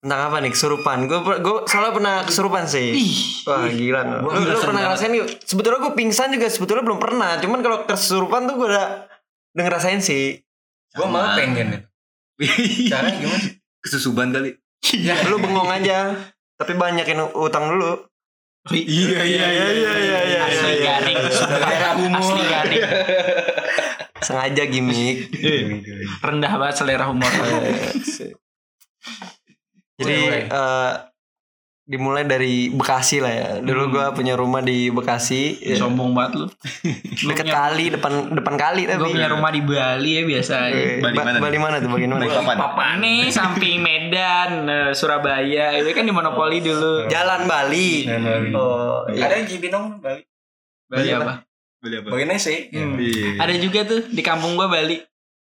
Tentang 0.00 0.20
apa 0.24 0.36
nih? 0.40 0.50
Kesurupan. 0.50 1.04
Gue 1.04 1.18
gue 1.20 1.56
soalnya 1.66 1.92
pernah 1.92 2.14
kesurupan 2.24 2.64
sih. 2.64 2.88
Ih. 2.96 3.12
Wah 3.44 3.68
gila 3.68 4.00
lu. 4.00 4.16
Lu, 4.24 4.56
pernah 4.56 4.80
banget. 4.80 4.84
ngerasain 4.88 5.12
yuk? 5.12 5.28
Sebetulnya 5.44 5.78
gue 5.80 5.92
pingsan 5.92 6.32
juga 6.32 6.46
sebetulnya 6.48 6.82
belum 6.82 6.96
pernah. 6.98 7.36
Cuman 7.36 7.60
kalau 7.60 7.78
kesurupan 7.84 8.48
tuh 8.48 8.54
gue 8.56 8.66
udah 8.66 8.86
udah 9.52 9.62
ngerasain 9.62 10.00
sih. 10.00 10.40
Gua 10.96 11.06
malah 11.06 11.38
pengen. 11.38 11.86
Caranya 12.90 13.18
gimana? 13.20 13.46
Kesusuban 13.80 14.34
kali. 14.34 14.56
Lu 15.30 15.36
bengong 15.38 15.70
aja. 15.70 16.16
Tapi 16.56 16.76
banyakin 16.76 17.30
utang 17.36 17.72
dulu. 17.72 18.10
Iya, 18.68 19.24
iya, 19.24 19.46
iya, 19.48 19.66
iya, 19.72 20.20
iya, 20.20 20.38
Asli 20.44 20.84
garing. 20.84 21.16
Selera 21.32 21.90
humor. 21.96 22.20
Asli 22.20 22.42
garing. 22.44 22.82
Sengaja 24.20 24.64
gimmick. 24.68 25.32
Rendah 26.20 26.52
banget 26.60 26.76
selera 26.76 27.08
humor. 27.08 27.32
Jadi 29.96 30.16
Mulai. 30.16 30.44
Dimulai 31.90 32.22
dari 32.22 32.70
Bekasi 32.70 33.18
lah 33.18 33.28
ya. 33.28 33.48
Dulu 33.58 33.82
Hmm. 33.82 33.92
gua 33.92 34.06
punya 34.12 34.32
rumah 34.32 34.62
di 34.62 34.88
Bekasi. 34.88 35.58
ya. 35.58 35.74
Sombong 35.76 36.14
banget 36.14 36.38
lu. 36.38 36.46
Deket 37.28 37.50
kali 37.50 37.90
depan 37.90 38.30
depan 38.30 38.54
kali 38.54 38.86
tapi. 38.86 39.02
Gue 39.02 39.10
punya 39.12 39.26
rumah 39.28 39.50
di 39.50 39.58
Bali 39.60 40.10
ya 40.14 40.22
biasa 40.22 40.54
aja. 40.64 40.78
Eh, 40.78 41.02
Bali 41.02 41.16
Ba- 41.18 41.26
mana? 41.26 41.38
Bali 41.40 41.58
mana 41.58 41.76
tuh? 41.76 41.90
Bagian 41.90 42.10
mana? 42.14 42.22
Bali 42.22 42.30
papan. 42.36 42.56
Papan 42.56 42.94
nih 43.00 43.20
samping 43.28 43.76
Medan, 43.80 44.50
eh, 44.64 44.90
Surabaya. 44.94 45.74
Itu 45.74 45.90
kan 45.90 46.06
di 46.06 46.14
monopoli 46.14 46.62
dulu. 46.62 47.10
Jalan 47.10 47.44
Bali. 47.44 48.06
Oh, 48.54 49.10
iya. 49.10 49.26
Ada 49.26 49.34
yang 49.36 49.48
Cibinong 49.48 49.98
Bali. 49.98 50.22
Bali 50.86 51.10
apa? 51.10 51.42
Beli 51.80 51.96
apa? 51.96 52.08
Bagi 52.08 52.24
nasi. 52.24 52.70
Hmm. 52.70 52.94
Iya. 52.94 53.40
Ada 53.40 53.54
juga 53.58 53.80
tuh 53.82 54.06
di 54.06 54.22
kampung 54.22 54.54
gua 54.54 54.70
Bali. 54.70 55.02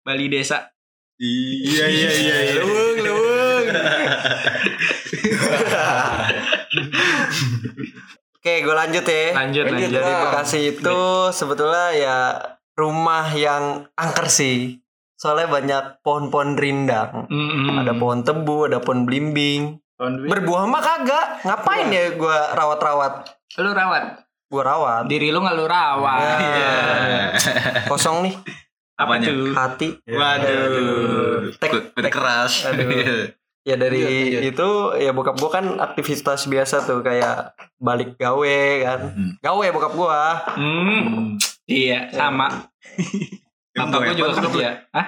Bali 0.00 0.30
desa. 0.30 0.70
Iya, 1.16 1.84
iya, 1.86 2.10
iya, 2.14 2.36
iya. 2.46 2.62
Leweng. 2.96 3.39
Oke, 8.34 8.64
gue 8.64 8.74
lanjut 8.74 9.04
ya. 9.04 9.24
Lanjut, 9.36 9.64
Lanjut, 9.68 9.88
lanjut. 9.92 10.00
Di 10.00 10.10
Ah. 10.10 10.20
Bekasi 10.24 10.60
itu 10.72 10.98
sebetulnya 11.30 11.86
ya 11.92 12.18
rumah 12.72 13.28
yang 13.30 13.62
angker 13.94 14.26
sih. 14.26 14.80
Soalnya 15.14 15.52
banyak 15.52 15.82
pohon-pohon 16.00 16.56
rindang. 16.56 17.28
Mm-mm. 17.28 17.76
Ada 17.76 17.92
pohon 17.92 18.24
tebu, 18.24 18.64
ada 18.64 18.80
pohon 18.80 19.04
belimbing. 19.04 19.76
Berbuah 20.00 20.64
mah 20.64 20.80
kagak. 20.80 21.44
Ngapain 21.44 21.92
ya 21.92 22.16
gue 22.16 22.36
rawat-rawat? 22.56 23.28
Lu 23.60 23.70
rawat. 23.70 24.24
Gue 24.48 24.62
rawat. 24.64 25.04
Diri 25.04 25.28
lu 25.28 25.44
nggak 25.44 25.54
lu 25.54 25.68
rawat. 25.68 26.20
Ya. 26.24 26.36
Iya. 26.40 26.72
Kosong 27.84 28.24
nih 28.24 28.34
Apa 28.96 29.16
Apanya? 29.16 29.28
hati. 29.54 29.88
Waduh. 30.02 31.52
Tek- 31.56 31.92
kut 31.92 32.06
keras. 32.08 32.64
Aduh. 32.64 33.28
Ya 33.60 33.76
dari 33.76 34.00
lanjut. 34.00 34.56
itu 34.56 34.68
ya 35.04 35.12
bokap 35.12 35.36
gua 35.36 35.50
kan 35.60 35.66
aktivitas 35.76 36.48
biasa 36.48 36.88
tuh 36.88 37.04
kayak 37.04 37.52
balik 37.76 38.16
gawe 38.16 38.60
kan. 38.80 39.00
Hmm. 39.12 39.32
Gawe 39.44 39.66
bokap 39.76 39.92
gua. 39.92 40.40
Hmm. 40.56 41.36
Iya, 41.68 42.08
sama. 42.08 42.72
Bapak 43.76 43.98
gua 44.00 44.14
juga 44.16 44.32
kerja. 44.40 44.88
Hah? 44.96 45.06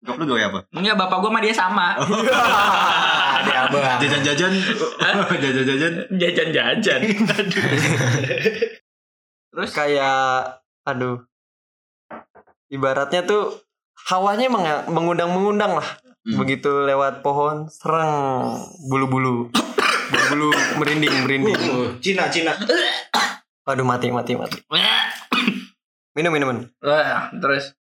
Bokap 0.00 0.16
lu 0.22 0.24
gawe 0.30 0.42
apa? 0.48 0.58
Enggak, 0.72 0.96
bapak 0.96 1.18
gua 1.18 1.30
sama 1.34 1.40
dia 1.42 1.54
sama. 1.54 1.86
Ada 3.40 3.52
abang. 3.68 3.82
Jajan-jajan. 4.00 4.52
Jajan-jajan. 5.42 5.92
Jajan-jajan. 6.14 7.00
Terus 9.50 9.70
Kayak 9.74 10.62
aduh. 10.86 11.26
Ibaratnya 12.70 13.26
tuh 13.26 13.66
hawanya 14.06 14.46
emang 14.46 14.62
ya 14.62 14.76
mengundang-mengundang 14.86 15.74
lah. 15.74 15.88
Hmm. 16.30 16.38
Begitu 16.38 16.86
lewat 16.86 17.26
pohon, 17.26 17.66
serang 17.66 18.54
bulu-bulu. 18.86 19.50
Bulu-bulu 20.10 20.54
merinding, 20.78 21.14
merinding. 21.26 21.58
Uh, 21.58 21.90
Cina 21.98 22.30
Cina. 22.30 22.54
Aduh 23.66 23.82
mati, 23.82 24.14
mati, 24.14 24.38
mati. 24.38 24.62
Minum, 26.14 26.30
minum, 26.30 26.46
minum. 26.54 26.64
Wah, 26.82 27.34
terus 27.34 27.74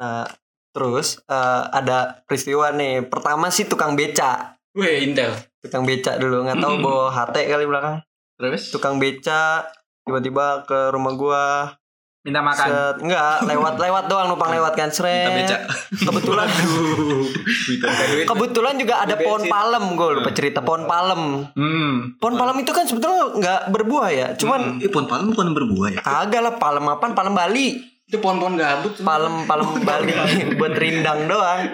Nah, 0.00 0.24
terus 0.72 1.20
eh, 1.28 1.62
ada 1.76 2.24
peristiwa 2.24 2.72
nih. 2.72 3.04
Pertama 3.04 3.52
sih 3.52 3.68
tukang 3.68 3.92
beca. 3.98 4.56
Weh 4.72 5.04
Intel. 5.04 5.34
Tukang 5.60 5.84
beca 5.84 6.16
dulu, 6.16 6.48
nggak 6.48 6.56
tahu 6.56 6.74
Mm-mm. 6.80 6.86
bawa 6.86 7.06
HT 7.12 7.36
kali 7.36 7.64
belakang. 7.68 8.00
terus 8.40 8.72
Tukang 8.72 8.96
beca 8.96 9.68
tiba-tiba 10.08 10.64
ke 10.64 10.88
rumah 10.88 11.12
gua. 11.18 11.44
Minta 12.20 12.40
makan. 12.40 12.66
Set, 12.66 12.96
enggak, 13.00 13.34
lewat-lewat 13.42 14.04
doang 14.06 14.28
numpang 14.28 14.52
lewat 14.52 14.72
kan 14.74 14.88
seret. 14.88 15.24
Minta 15.24 15.56
beca. 15.56 15.56
Kebetulan 15.90 16.48
kebetulan 18.30 18.74
juga 18.76 18.94
ada 19.00 19.16
pohon 19.16 19.42
palem 19.46 19.84
gue 19.94 20.08
lupa 20.16 20.30
cerita 20.30 20.60
pohon 20.60 20.84
palem. 20.84 21.48
Hmm. 21.52 22.14
Pohon 22.16 22.36
palem 22.36 22.60
itu 22.60 22.70
kan 22.70 22.84
sebetulnya 22.84 23.24
nggak 23.34 23.60
berbuah 23.70 24.08
ya, 24.10 24.28
cuman 24.34 24.78
Eh, 24.78 24.88
pohon 24.88 25.06
palem 25.06 25.32
bukan 25.32 25.48
berbuah 25.50 25.88
ya? 25.90 26.00
kagak 26.00 26.40
lah 26.40 26.54
palem 26.56 26.84
apaan 26.86 27.12
palem 27.12 27.32
Bali. 27.32 27.80
Itu 28.04 28.18
pohon-pohon 28.18 28.54
gabut. 28.54 28.98
palem 29.00 29.46
palem 29.46 29.70
Bali 29.88 30.12
buat 30.54 30.74
rindang 30.74 31.24
doang. 31.24 31.72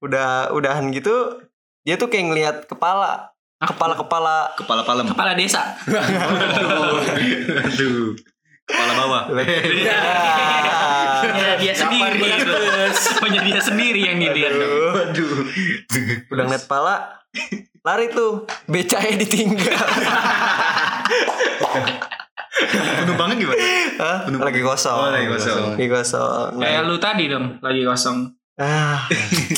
Udah 0.00 0.50
udahan 0.50 0.88
gitu 0.90 1.36
dia 1.84 1.94
tuh 1.94 2.08
kayak 2.08 2.24
ngelihat 2.26 2.56
kepala 2.64 3.28
kepala 3.60 3.94
kepala 3.94 4.36
Kepala 4.56 4.82
palem. 4.82 5.04
Kepala 5.06 5.32
desa. 5.32 5.76
Aduh. 7.64 8.16
Kepala 8.64 8.92
bawah. 8.94 9.22
Iya. 11.24 11.56
Dia 11.56 11.72
sendiri. 11.72 12.20
Punya 13.22 13.40
dia 13.40 13.56
sendiri 13.58 14.00
yang 14.02 14.18
dilihat. 14.18 14.52
dong. 14.52 14.92
Aduh. 15.08 15.48
udah 16.28 16.44
ngeliat 16.44 16.64
kepala 16.64 16.94
lari 17.80 18.06
tuh 18.08 18.44
becanya 18.64 19.16
ditinggal 19.16 19.74
Penumpangnya 22.96 23.36
gimana? 23.36 23.62
Hah? 23.96 24.18
Penumpang. 24.24 24.48
lagi 24.48 24.60
kosong 24.62 24.96
Oh, 24.96 25.10
lagi 25.10 25.26
kosong. 25.26 25.60
lagi 25.74 25.88
kosong 25.88 26.50
Kayak 26.56 26.82
lu 26.84 26.96
tadi 26.96 27.24
dong, 27.26 27.46
lagi 27.60 27.82
kosong. 27.82 28.18
ah 28.54 29.10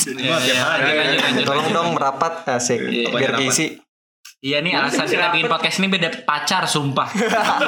Iya, 0.08 0.36
iya. 0.40 0.56
hari. 0.56 0.82
Lanjut, 0.82 0.96
lanjut, 0.96 1.20
lanjut, 1.20 1.44
tolong 1.44 1.68
dong 1.70 1.88
merapat 1.92 2.32
asik 2.48 2.80
Iya, 2.80 3.12
biar 3.12 3.30
rapat. 3.30 3.40
keisi 3.44 3.66
Iya 4.46 4.62
nih 4.62 4.78
alasan 4.78 5.10
kita 5.10 5.34
bikin 5.34 5.50
podcast 5.50 5.82
ini 5.82 5.90
beda 5.90 6.22
pacar 6.22 6.62
sumpah. 6.64 7.10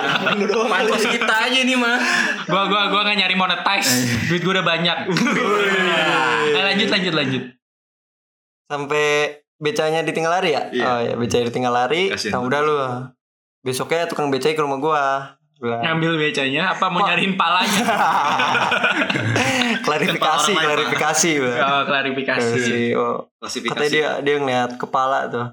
Pantas 0.70 1.04
kita 1.04 1.34
aja 1.50 1.58
nih 1.58 1.74
mah. 1.74 1.98
gua 2.46 2.70
gua 2.70 2.86
gua 2.86 3.02
nggak 3.02 3.18
nyari 3.18 3.34
monetize. 3.34 4.06
Duit 4.30 4.46
gua 4.46 4.62
udah 4.62 4.66
banyak. 4.66 4.98
Eh, 6.48 6.62
lanjut 6.64 6.88
lanjut 6.88 7.14
lanjut. 7.14 7.42
sampai 8.66 9.06
becanya 9.56 10.00
ditinggal 10.00 10.32
lari 10.32 10.52
ya 10.52 10.62
Iya. 10.68 10.84
oh 10.86 11.00
ya 11.02 11.14
becanya 11.14 11.44
ditinggal 11.46 11.72
lari 11.72 12.02
Kasian 12.08 12.32
nah 12.32 12.40
udah 12.40 12.60
lu 12.60 12.76
besoknya 13.60 14.04
tukang 14.04 14.28
becanya 14.28 14.54
ke 14.54 14.62
rumah 14.62 14.78
gua 14.78 15.04
Bilang, 15.56 15.82
Ngambil 15.82 16.18
becanya 16.20 16.70
apa 16.70 16.86
mau 16.86 17.02
nyariin 17.02 17.34
palanya? 17.34 17.82
klarifikasi 19.86 20.52
klarifikasi. 20.54 21.30
Oh, 21.42 21.82
klarifikasi. 21.82 22.46
Klarifikasi. 22.46 22.84
oh 22.94 23.26
Klasifikasi. 23.38 23.74
katanya 23.74 23.90
dia 23.90 24.08
dia 24.22 24.34
ngeliat 24.38 24.70
kepala 24.78 25.26
tuh 25.26 25.46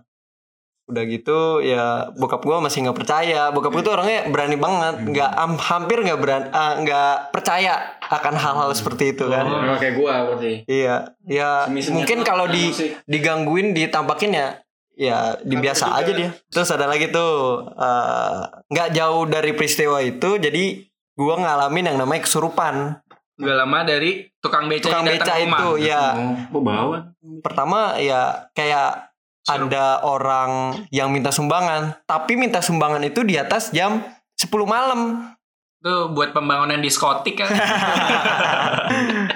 udah 0.85 1.03
gitu 1.03 1.39
ya 1.59 1.85
bokap 2.13 2.39
gua 2.39 2.61
masih 2.61 2.85
nggak 2.85 2.93
percaya 2.95 3.49
bokap 3.49 3.69
gua 3.69 3.81
tuh 3.81 3.93
orangnya 3.93 4.29
berani 4.29 4.53
banget 4.53 4.95
nggak 5.03 5.31
am- 5.33 5.57
hampir 5.59 5.97
nggak 5.99 6.15
berani 6.15 6.45
ah, 6.47 6.77
nggak 6.77 7.13
percaya 7.29 7.73
akan 8.03 8.33
hal-hal 8.35 8.69
seperti 8.71 9.11
itu 9.11 9.25
kan 9.25 9.43
Sama 9.43 9.75
kayak 9.75 9.95
gua 9.95 10.13
berarti. 10.27 10.61
iya 10.65 11.09
ya 11.21 11.65
mungkin 11.89 12.21
kalau 12.21 12.45
di 12.45 12.69
musik. 12.69 13.01
digangguin 13.03 13.73
ditampakin 13.73 14.31
ya 14.31 14.47
ya 14.93 15.17
dibiasa 15.41 15.91
aja 15.91 16.11
dia 16.11 16.29
terus 16.45 16.69
ada 16.69 16.85
lagi 16.85 17.09
tuh 17.09 17.65
eh, 17.67 18.39
nggak 18.67 18.89
jauh 18.91 19.25
dari 19.25 19.51
peristiwa 19.51 19.97
itu 19.99 20.37
jadi 20.37 20.85
gua 21.13 21.35
ngalamin 21.35 21.85
yang 21.87 21.97
namanya 21.97 22.23
kesurupan 22.23 23.01
Gak 23.35 23.51
lama 23.57 23.83
dari 23.83 24.31
tukang 24.37 24.71
beca 24.71 24.85
tukang 24.85 25.03
yang 25.03 25.11
beca 25.11 25.27
datang 25.27 25.35
ke 25.35 25.43
rumah. 25.43 25.59
itu 25.59 25.71
ya 25.83 26.03
Oh, 26.47 26.61
bawa. 26.61 26.97
pertama 27.41 27.79
ya 27.97 28.47
kayak 28.51 29.11
ada 29.45 29.85
orang 30.01 30.49
yang 30.89 31.07
minta 31.07 31.29
sumbangan 31.29 32.01
tapi 32.03 32.33
minta 32.33 32.59
sumbangan 32.59 33.01
itu 33.01 33.21
di 33.21 33.35
atas 33.35 33.69
jam 33.69 34.01
10 34.35 34.49
malam 34.63 35.31
Tuh 35.77 36.09
buat 36.09 36.31
pembangunan 36.31 36.77
diskotik 36.77 37.37
kan. 37.37 37.45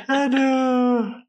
aduh 0.09 1.21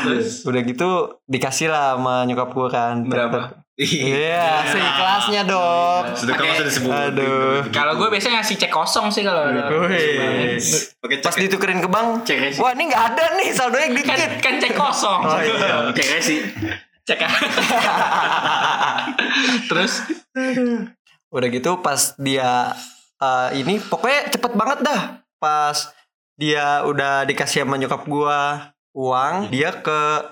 Terus 0.00 0.42
udah 0.42 0.60
gitu 0.60 0.90
dikasih 1.24 1.66
lah 1.66 1.94
sama 1.94 2.22
nyokap 2.22 2.50
gua 2.50 2.66
kan 2.66 3.02
Berapa? 3.04 3.62
iya 3.76 4.62
kelasnya 4.92 5.42
dong 5.42 6.04
Sedekah 6.12 6.36
Pakai- 6.36 6.50
masa 6.52 6.64
disebut. 6.64 6.90
Aduh. 6.92 7.58
kalau 7.70 7.94
gue 7.94 8.08
biasanya 8.08 8.38
ngasih 8.38 8.56
cek 8.56 8.68
kosong 8.68 9.08
sih 9.08 9.22
kalau 9.22 9.40
ada. 9.40 9.72
Pas 11.16 11.32
cek. 11.32 11.40
ditukerin 11.40 11.78
ke 11.78 11.88
bank 11.88 12.22
Cek 12.22 12.38
resi. 12.40 12.58
wah 12.58 12.70
ini 12.70 12.86
nggak 12.86 13.04
ada 13.08 13.24
nih 13.34 13.48
saldonya 13.50 13.88
Kan, 13.88 13.96
dikit 13.96 14.30
kan 14.40 14.54
cek 14.58 14.74
kosong. 14.74 15.20
oh 15.22 15.38
iya 15.38 15.90
Cek 15.90 16.06
resi. 16.12 16.36
Cek. 17.10 17.20
Terus 19.66 19.92
udah 21.30 21.48
gitu 21.48 21.78
pas 21.78 22.14
dia 22.16 22.74
eh, 23.16 23.48
ini 23.54 23.78
pokoknya 23.78 24.30
cepet 24.30 24.52
banget 24.52 24.78
dah 24.82 25.02
pas 25.36 25.78
dia 26.34 26.82
udah 26.82 27.22
dikasih 27.22 27.62
sama 27.62 27.74
nyokap 27.76 28.02
gua 28.04 28.70
uang 28.92 29.46
dia 29.48 29.70
ke 29.72 30.26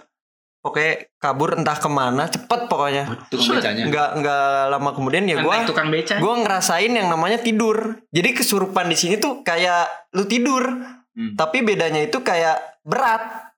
pokoknya 0.59 1.07
kabur 1.17 1.55
entah 1.55 1.75
ke 1.75 1.87
mana 1.87 2.27
cepet 2.27 2.67
pokoknya 2.67 3.05
Tukang 3.29 3.57
becanya. 3.57 3.85
nggak 3.87 4.11
nggak 4.19 4.47
lama 4.69 4.91
kemudian 4.91 5.23
ya 5.25 5.39
kan 5.39 5.45
gua 5.45 5.55
naik 5.57 5.69
tukang 5.69 5.89
beca. 5.89 6.15
gua 6.19 6.35
ngerasain 6.37 6.91
yang 6.91 7.07
namanya 7.07 7.39
tidur 7.39 7.95
jadi 8.11 8.35
kesurupan 8.35 8.87
di 8.87 8.97
sini 8.97 9.15
tuh 9.17 9.43
kayak 9.43 9.87
lu 10.13 10.25
tidur 10.25 10.67
Hmm. 11.11 11.35
tapi 11.35 11.67
bedanya 11.67 11.99
itu 12.01 12.23
kayak 12.23 12.79
berat 12.81 13.51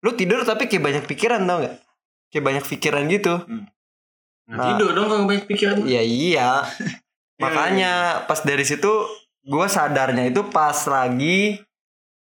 lu 0.00 0.16
tidur 0.16 0.40
tapi 0.42 0.64
kayak 0.64 0.80
banyak 0.80 1.04
pikiran 1.04 1.44
tau 1.44 1.60
nggak 1.60 1.76
kayak 2.30 2.44
banyak 2.44 2.64
pikiran 2.66 3.04
gitu 3.06 3.34
Nah. 4.46 4.66
Tidur 4.74 4.90
dong 4.90 5.06
kalau 5.06 5.30
banyak 5.30 5.46
pikiran. 5.46 5.86
Iya 5.86 6.02
iya. 6.02 6.50
Makanya 7.42 8.26
pas 8.26 8.42
dari 8.42 8.66
situ 8.66 8.90
gue 9.40 9.66
sadarnya 9.70 10.26
itu 10.26 10.42
pas 10.50 10.74
lagi 10.90 11.62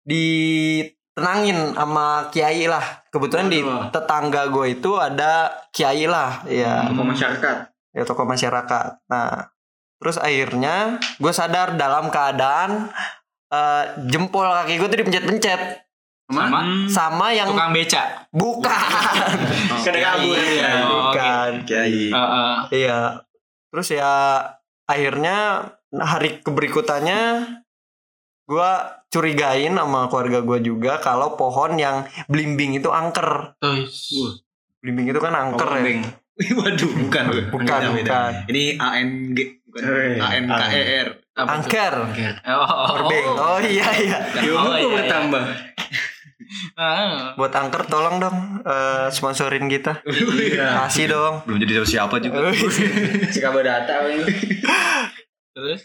ditenangin 0.05 1.73
sama 1.73 2.29
kiai 2.29 2.69
lah. 2.69 2.85
Kebetulan 3.09 3.49
di 3.49 3.65
Waduh. 3.65 3.89
tetangga 3.89 4.53
gue 4.53 4.77
itu 4.77 4.93
ada 5.01 5.57
kiai 5.73 6.05
lah, 6.05 6.45
ya, 6.45 6.93
Tokoh 6.93 7.07
masyarakat. 7.09 7.57
ya 7.97 8.03
tokoh 8.05 8.27
masyarakat. 8.29 8.91
Nah, 9.09 9.49
terus 9.97 10.21
akhirnya 10.21 11.01
gue 11.17 11.33
sadar 11.33 11.81
dalam 11.81 12.13
keadaan 12.13 12.93
eh, 13.49 13.85
jempol 14.13 14.45
kaki 14.45 14.77
gue 14.77 14.89
tuh 14.93 14.99
dipencet-pencet 15.01 15.61
Sama 16.29 16.61
sama 16.93 17.27
yang 17.33 17.49
tukang 17.49 17.73
beca. 17.73 18.29
bukan, 18.29 19.33
Kena 19.85 19.99
kabur 19.99 20.37
ya. 20.37 20.73
Oh, 20.85 21.09
bukan. 21.09 21.51
Kiai. 21.65 22.13
Heeh. 22.13 22.55
Iya. 22.71 23.25
Terus 23.73 23.89
ya 23.91 24.13
akhirnya 24.85 25.37
hari 25.91 26.45
keberikutannya 26.45 27.49
gua 28.45 28.73
curigain 29.09 29.73
sama 29.73 30.09
keluarga 30.09 30.45
gua 30.45 30.61
juga 30.61 30.93
kalau 31.01 31.33
pohon 31.33 31.81
yang 31.81 32.05
blimbing 32.29 32.77
itu 32.77 32.93
angker. 32.93 33.57
Blimbing 34.79 35.09
itu 35.09 35.21
kan 35.21 35.33
angker 35.33 35.69
ya. 35.81 36.05
Waduh, 36.61 36.93
bukan. 37.03 37.25
Bukan, 37.51 37.81
beda. 37.89 37.91
bukan. 37.99 38.33
Ini 38.47 38.63
ANG, 38.79 39.35
bukan 39.65 39.81
Eh, 39.83 40.23
ANKER. 40.23 41.07
Apa 41.35 41.47
tuh? 41.47 41.51
Angker. 41.51 41.95
Oh, 42.47 42.87
Blimbing. 42.95 43.27
Oh 43.33 43.59
iya 43.59 43.89
iya. 43.97 44.19
Ilmu 44.45 44.55
Oh, 44.61 44.71
iya, 44.71 44.85
iya. 44.85 44.95
bertambah. 45.03 45.45
Ah. 46.75 47.37
Buat 47.37 47.53
angker 47.53 47.85
tolong 47.89 48.17
dong 48.21 48.65
eh, 48.65 49.07
sponsorin 49.13 49.69
kita. 49.69 50.01
Iya. 50.09 50.89
Kasih 50.89 51.13
dong. 51.13 51.35
Belum 51.45 51.59
jadi 51.61 51.85
siapa 51.85 52.17
juga. 52.23 52.49
Si 53.35 53.39
kabar 53.45 53.61
data 53.61 54.09
ini. 54.09 54.25
Terus 55.53 55.85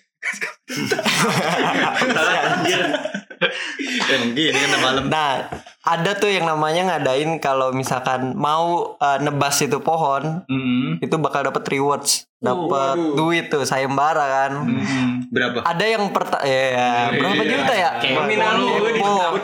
Emang 4.09 4.31
gini 4.31 4.55
kan 4.55 4.79
malam. 4.79 5.03
Nah, 5.07 5.51
ada 5.83 6.11
tuh 6.15 6.31
yang 6.31 6.47
namanya 6.47 6.95
ngadain 6.95 7.37
kalau 7.37 7.71
misalkan 7.71 8.31
mau 8.33 8.95
eh, 8.95 9.19
nebas 9.19 9.59
itu 9.59 9.79
pohon, 9.79 10.47
hmm. 10.47 11.03
itu 11.03 11.15
bakal 11.17 11.43
dapat 11.43 11.63
rewards. 11.67 12.23
dapat 12.43 12.99
Waduh. 12.99 13.15
duit 13.15 13.47
tuh 13.47 13.63
sayembara 13.63 14.19
kan. 14.19 14.51
Hmm. 14.67 15.23
Berapa? 15.31 15.63
Ada 15.63 15.85
yang 15.87 16.11
perta 16.11 16.43
ya 16.43 17.07
berapa 17.09 17.39
Iya. 17.39 17.51
juta 17.55 17.71
ya? 17.73 17.89
Nominal 18.13 18.51
lu. 18.59 18.67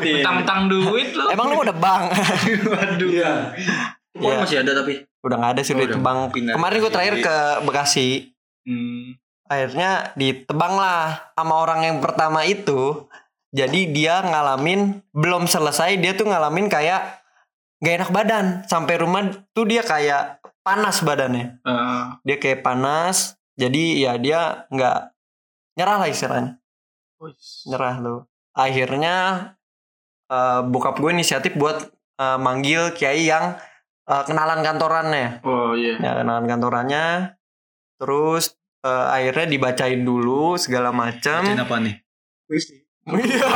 Mentang-mentang 0.03 0.67
duit 0.67 1.07
lu. 1.09 1.31
Emang 1.31 1.47
lu 1.47 1.63
udah 1.63 1.71
bang? 1.73 2.03
Waduh. 2.75 3.07
Iya. 3.07 3.55
Pohon 4.11 4.35
Iya. 4.35 4.43
masih 4.43 4.57
ada 4.59 4.71
tapi. 4.75 4.93
udah 5.19 5.35
nggak 5.35 5.51
ada 5.51 5.59
Oh, 5.59 5.65
sudah 5.65 5.79
udah 5.79 5.87
ditebang. 5.89 6.17
pindah. 6.31 6.53
Kemarin 6.55 6.75
gue 6.77 6.91
terakhir 6.91 7.15
ke 7.19 7.35
Bekasi. 7.63 8.07
Hmm. 8.63 9.15
Akhirnya 9.49 10.13
ditebang 10.13 10.77
lah 10.77 11.33
sama 11.33 11.57
orang 11.57 11.81
yang 11.81 11.97
pertama 11.97 12.45
itu. 12.45 13.09
Jadi 13.49 13.89
dia 13.89 14.21
ngalamin 14.21 15.01
belum 15.09 15.49
selesai 15.49 15.97
dia 15.97 16.13
tuh 16.13 16.29
ngalamin 16.29 16.69
kayak 16.69 17.17
gak 17.81 17.95
enak 17.97 18.11
badan 18.13 18.45
sampai 18.69 19.01
rumah 19.01 19.25
tuh 19.57 19.65
dia 19.65 19.81
kayak 19.81 20.37
panas 20.61 21.01
badannya. 21.01 21.57
Eh, 21.65 22.03
Dia 22.29 22.37
kayak 22.37 22.61
panas. 22.61 23.41
Jadi 23.57 24.05
ya 24.05 24.21
dia 24.21 24.69
nggak 24.69 24.99
nyerah 25.75 25.97
lah 26.05 26.07
istilahnya. 26.13 26.61
nyerah 27.65 27.95
lo. 27.99 28.15
Akhirnya 28.53 29.15
eh, 30.29 30.61
bokap 30.69 31.01
gue 31.01 31.09
inisiatif 31.09 31.57
buat 31.57 31.89
eh, 32.21 32.37
manggil 32.37 32.93
kiai 32.93 33.25
yang 33.25 33.57
eh, 34.05 34.23
kenalan 34.29 34.61
kantorannya. 34.61 35.41
Oh 35.41 35.73
iya. 35.73 35.97
Ya 35.97 36.11
kenalan 36.21 36.45
kantorannya. 36.45 37.05
Terus 37.97 38.58
eh, 38.81 39.07
akhirnya 39.09 39.45
dibacain 39.47 40.01
dulu 40.01 40.55
segala 40.55 40.89
macam. 40.89 41.41
Bacain 41.41 41.59
apa 41.59 41.75
nih? 41.79 41.95
Iya. 43.09 43.49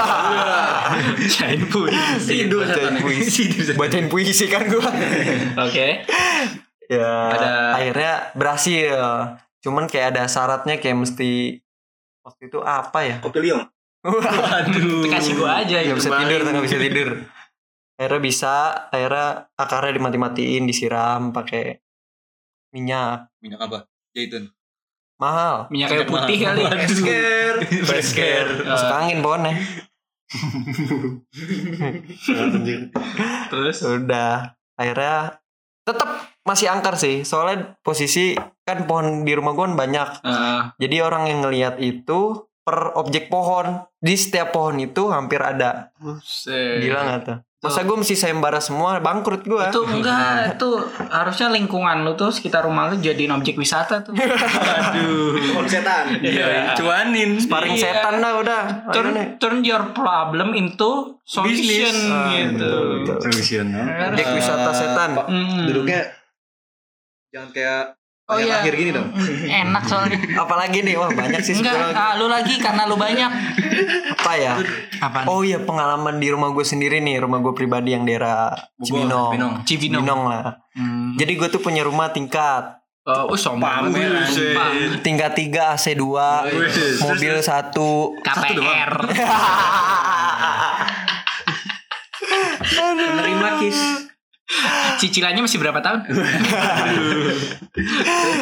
Jain 1.29 1.61
puisi. 1.67 2.29
Tidur 2.41 2.65
Bacain 2.65 2.95
puisi. 2.99 3.43
Bacain 3.73 4.07
puisi 4.07 4.45
kan 4.47 4.65
gue. 4.65 4.81
Oke. 5.59 5.87
Ya. 6.89 7.13
Ada- 7.29 7.77
Akhirnya 7.77 8.13
berhasil. 8.33 8.97
Cuman 9.59 9.85
kayak 9.85 10.17
ada 10.17 10.23
syaratnya 10.25 10.77
kayak 10.77 10.97
mesti 10.97 11.61
waktu 12.21 12.49
itu 12.49 12.59
apa 12.59 12.99
ya? 13.03 13.15
Kopi 13.19 13.39
liong. 13.41 13.63
Aduh. 14.03 15.07
Kasih 15.07 15.37
gua 15.37 15.63
aja 15.63 15.79
itu. 15.79 15.95
bisa 15.95 16.11
tidur 16.13 16.43
nggak 16.43 16.65
bisa 16.65 16.75
tidur 16.75 17.09
akhirnya 17.93 18.19
bisa 18.19 18.53
akhirnya 18.89 19.47
akarnya 19.53 19.95
dimati-matiin 19.95 20.65
disiram 20.65 21.31
pakai 21.31 21.79
minyak 22.73 23.29
Minyak 23.39 23.63
apa? 23.63 23.79
Zaitun. 24.11 24.49
Mahal. 25.23 25.55
Minyak 25.71 25.87
kayu 25.95 26.03
putih 26.11 26.37
kali. 26.43 26.61
Esker. 26.67 27.53
Esker. 27.95 28.45
masuk 28.67 28.91
angin 28.91 29.19
pohonnya. 29.23 29.55
Terus? 33.51 33.77
Udah. 33.87 34.59
Akhirnya 34.75 35.39
tetap 35.87 36.09
masih 36.43 36.67
angker 36.67 36.99
sih. 36.99 37.23
Soalnya 37.23 37.79
posisi 37.79 38.35
kan 38.67 38.83
pohon 38.83 39.23
di 39.23 39.31
rumah 39.31 39.55
gue 39.55 39.67
banyak. 39.71 40.09
Eh, 40.27 40.61
jadi 40.83 41.07
orang 41.07 41.31
yang 41.31 41.39
ngelihat 41.47 41.79
itu 41.79 42.51
per 42.67 42.91
objek 42.99 43.31
pohon. 43.31 43.87
Di 44.03 44.19
setiap 44.19 44.51
pohon 44.51 44.83
itu 44.83 45.07
hampir 45.07 45.39
ada. 45.39 45.95
Buset. 45.95 46.83
gila 46.83 46.99
nggak 47.07 47.21
tuh 47.23 47.39
masa 47.63 47.79
gue 47.81 47.95
mesti 47.95 48.11
sayembara 48.13 48.59
semua 48.59 48.99
bangkrut 48.99 49.41
gue 49.41 49.63
Itu 49.71 49.87
enggak, 49.87 50.53
itu 50.53 50.69
harusnya 51.07 51.47
lingkungan 51.47 52.03
lu 52.03 52.11
tuh 52.13 52.27
sekitar 52.27 52.61
rumah 52.61 52.91
lu 52.91 52.99
jadiin 52.99 53.31
objek 53.31 53.55
wisata 53.55 54.03
tuh. 54.03 54.11
Aduh. 54.91 55.39
Pohon 55.55 55.63
setan. 55.65 56.11
Iya. 56.19 56.75
Cuanin. 56.75 57.39
paring 57.39 57.73
Iya. 57.73 57.83
setan 57.89 58.19
dah 58.19 58.33
udah 58.35 58.61
Turn, 58.91 59.09
turn 59.39 59.57
your 59.63 59.89
problem 59.89 60.51
into 60.51 61.15
solution 61.23 61.95
Ah, 62.11 62.27
gitu. 62.29 63.07
Solution. 63.23 63.71
objek 63.71 64.27
wisata 64.29 64.69
setan 64.69 65.15
Hmm. 65.15 65.63
Duduknya 65.63 66.03
jangan 67.31 67.49
kayak 67.49 67.83
Oh 68.23 68.39
iya. 68.39 68.63
lahir 68.63 68.71
gini 68.71 68.91
dong. 68.91 69.11
Enak 69.43 69.83
soalnya. 69.83 70.15
apalagi 70.43 70.79
nih 70.79 70.95
wah 70.95 71.11
banyak 71.11 71.39
sih 71.39 71.53
Enggak, 71.53 71.91
ah, 71.91 72.15
lu 72.15 72.25
lagi 72.25 72.55
karena 72.55 72.87
lu 72.87 72.95
banyak. 72.95 73.31
apa 74.15 74.33
ya 74.33 74.55
Apa? 74.97 75.27
oh 75.27 75.43
iya 75.43 75.59
pengalaman 75.59 76.15
di 76.15 76.31
rumah 76.31 76.49
gue 76.49 76.63
sendiri 76.63 76.97
nih 76.97 77.19
rumah 77.19 77.39
gue 77.39 77.51
pribadi 77.51 77.91
yang 77.91 78.03
daerah 78.03 78.55
Cibinong 78.77 79.35
Cibinong. 79.35 79.53
Cibinong. 79.61 79.99
Cibinong 79.99 80.21
lah 80.25 80.45
Hmm. 80.73 81.13
jadi 81.13 81.35
gue 81.35 81.49
tuh 81.49 81.59
punya 81.59 81.83
rumah 81.83 82.09
tingkat 82.09 82.79
Oh, 83.03 83.27
uh, 83.27 83.35
sombong. 83.35 83.91
Sumpah. 84.25 84.71
tingkat 85.03 85.35
3 85.35 85.75
AC 85.75 85.91
2 85.91 86.07
mobil 87.03 87.33
satu 87.37 88.15
KPR. 88.17 88.91
Menerima 92.73 93.49
kis. 93.59 94.02
Cicilannya 94.95 95.41
masih 95.41 95.57
berapa 95.57 95.79
tahun? 95.79 96.03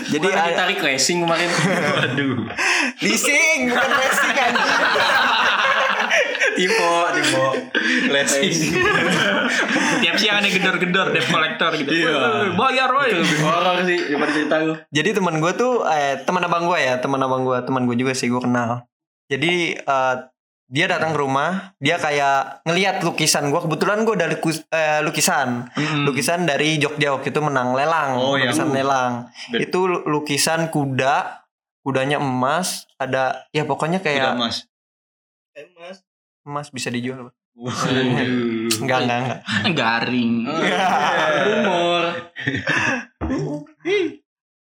jadi 0.10 0.28
ada- 0.28 0.58
tarik 0.58 0.80
racing 0.80 1.22
kemarin. 1.22 1.48
Waduh. 1.48 2.50
leasing 3.00 3.70
bukan 3.70 3.90
racing 3.92 4.32
kan 4.32 4.54
Tipo, 6.52 6.90
tipo. 7.16 7.44
Racing. 8.12 8.54
Tiap 10.02 10.16
siang 10.16 10.38
ada 10.38 10.50
gedor-gedor 10.50 11.08
debt 11.10 11.26
collector 11.26 11.72
gitu. 11.76 11.90
Iya. 11.90 12.52
Bayar 12.52 12.92
woi. 12.92 13.16
Horor 13.40 13.82
sih 13.82 13.98
daripada 14.04 14.32
cerita 14.32 14.56
lu. 14.60 14.74
jadi 14.90 15.10
teman 15.14 15.38
gue 15.38 15.54
tuh 15.54 15.86
eh 15.88 16.20
teman 16.22 16.44
abang 16.44 16.66
gue 16.66 16.78
ya 16.78 16.98
teman 16.98 17.18
abang 17.18 17.42
gue 17.42 17.58
teman 17.62 17.84
gue 17.84 17.96
juga 17.96 18.12
sih 18.12 18.28
gue 18.28 18.38
kenal 18.38 18.84
jadi 19.26 19.54
eh, 19.80 20.16
dia 20.72 20.88
datang 20.88 21.12
ke 21.12 21.20
rumah 21.20 21.76
dia 21.84 22.00
kayak 22.00 22.64
ngelihat 22.64 23.04
lukisan 23.04 23.52
gue 23.52 23.60
kebetulan 23.60 24.08
gue 24.08 24.16
dari 24.16 24.36
lukisan 24.40 25.04
lukisan. 25.04 25.48
Hmm. 25.76 26.04
lukisan 26.08 26.40
dari 26.48 26.80
Jogja 26.80 27.12
waktu 27.12 27.30
itu 27.30 27.44
menang 27.44 27.76
lelang. 27.76 28.16
Oh, 28.16 28.40
yang- 28.40 28.50
lukisan 28.50 28.72
lelang. 28.72 29.28
Bet- 29.52 29.68
itu 29.68 29.80
lu- 29.84 30.08
lukisan 30.08 30.72
kuda 30.72 31.44
kudanya 31.84 32.18
emas 32.18 32.88
ada 32.96 33.44
ya 33.52 33.68
pokoknya 33.68 34.00
kayak 34.00 34.40
mas. 34.40 34.64
emas. 36.48 36.72
Bisa 36.72 36.88
dijual 36.88 37.28
Pak. 37.28 37.36
Enggak 38.80 39.00
enggak 39.04 39.18
enggak. 39.20 39.40
Garing. 39.80 40.34
Rumor. 41.44 42.04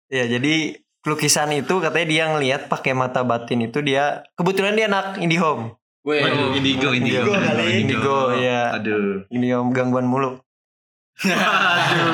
ya 0.07 0.25
jadi 0.29 0.55
lukisan 1.03 1.51
itu 1.53 1.75
katanya 1.79 2.07
dia 2.07 2.25
ngelihat 2.31 2.63
pakai 2.67 2.93
mata 2.93 3.23
batin 3.23 3.65
itu 3.65 3.79
dia 3.81 4.27
kebetulan 4.35 4.75
dia 4.75 4.87
anak 4.87 5.19
IndiHome 5.19 5.75
Weh. 6.07 6.23
Waduh, 6.23 6.55
indigo, 6.55 6.95
indigo. 6.95 7.35
kali. 7.35 7.83
Indigo, 7.83 8.31
iya. 8.39 8.71
Aduh. 8.79 9.27
IndiHome 9.27 9.75
gangguan 9.75 10.07
mulu 10.07 10.39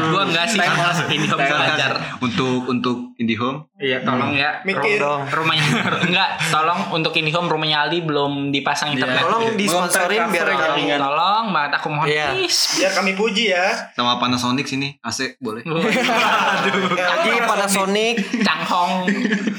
Gua 0.09 0.23
enggak 0.23 0.47
sih. 0.47 0.59
Ini 0.59 1.27
om 1.27 1.35
belajar. 1.37 1.91
Untuk 2.23 2.65
untuk 2.65 2.97
IndiHome 3.17 3.67
Iya, 3.77 3.99
tolong 4.01 4.31
ya. 4.31 4.63
Dong 4.95 5.27
Rumahnya 5.27 5.67
enggak, 6.07 6.29
tolong 6.49 6.81
untuk 6.93 7.11
ini 7.13 7.29
home 7.29 7.51
rumahnya 7.51 7.83
Ali 7.83 7.99
belum 7.99 8.49
dipasang 8.49 8.95
internet. 8.95 9.19
tolong 9.21 9.59
disponsorin 9.59 10.31
biar 10.31 10.47
Tolong, 10.47 10.63
jaringan. 10.63 10.99
tolong 11.03 11.45
banget 11.51 11.73
aku 11.75 11.87
mohon 11.91 12.07
Iya. 12.07 12.27
please. 12.33 12.79
Biar 12.79 12.93
kami 12.95 13.13
puji 13.13 13.51
ya. 13.51 13.67
sama 13.93 14.17
Panasonic 14.17 14.65
sini 14.65 14.95
AC 15.01 15.35
boleh. 15.37 15.67
LG 15.67 17.27
Panasonic 17.43 18.15
Canghong. 18.39 19.11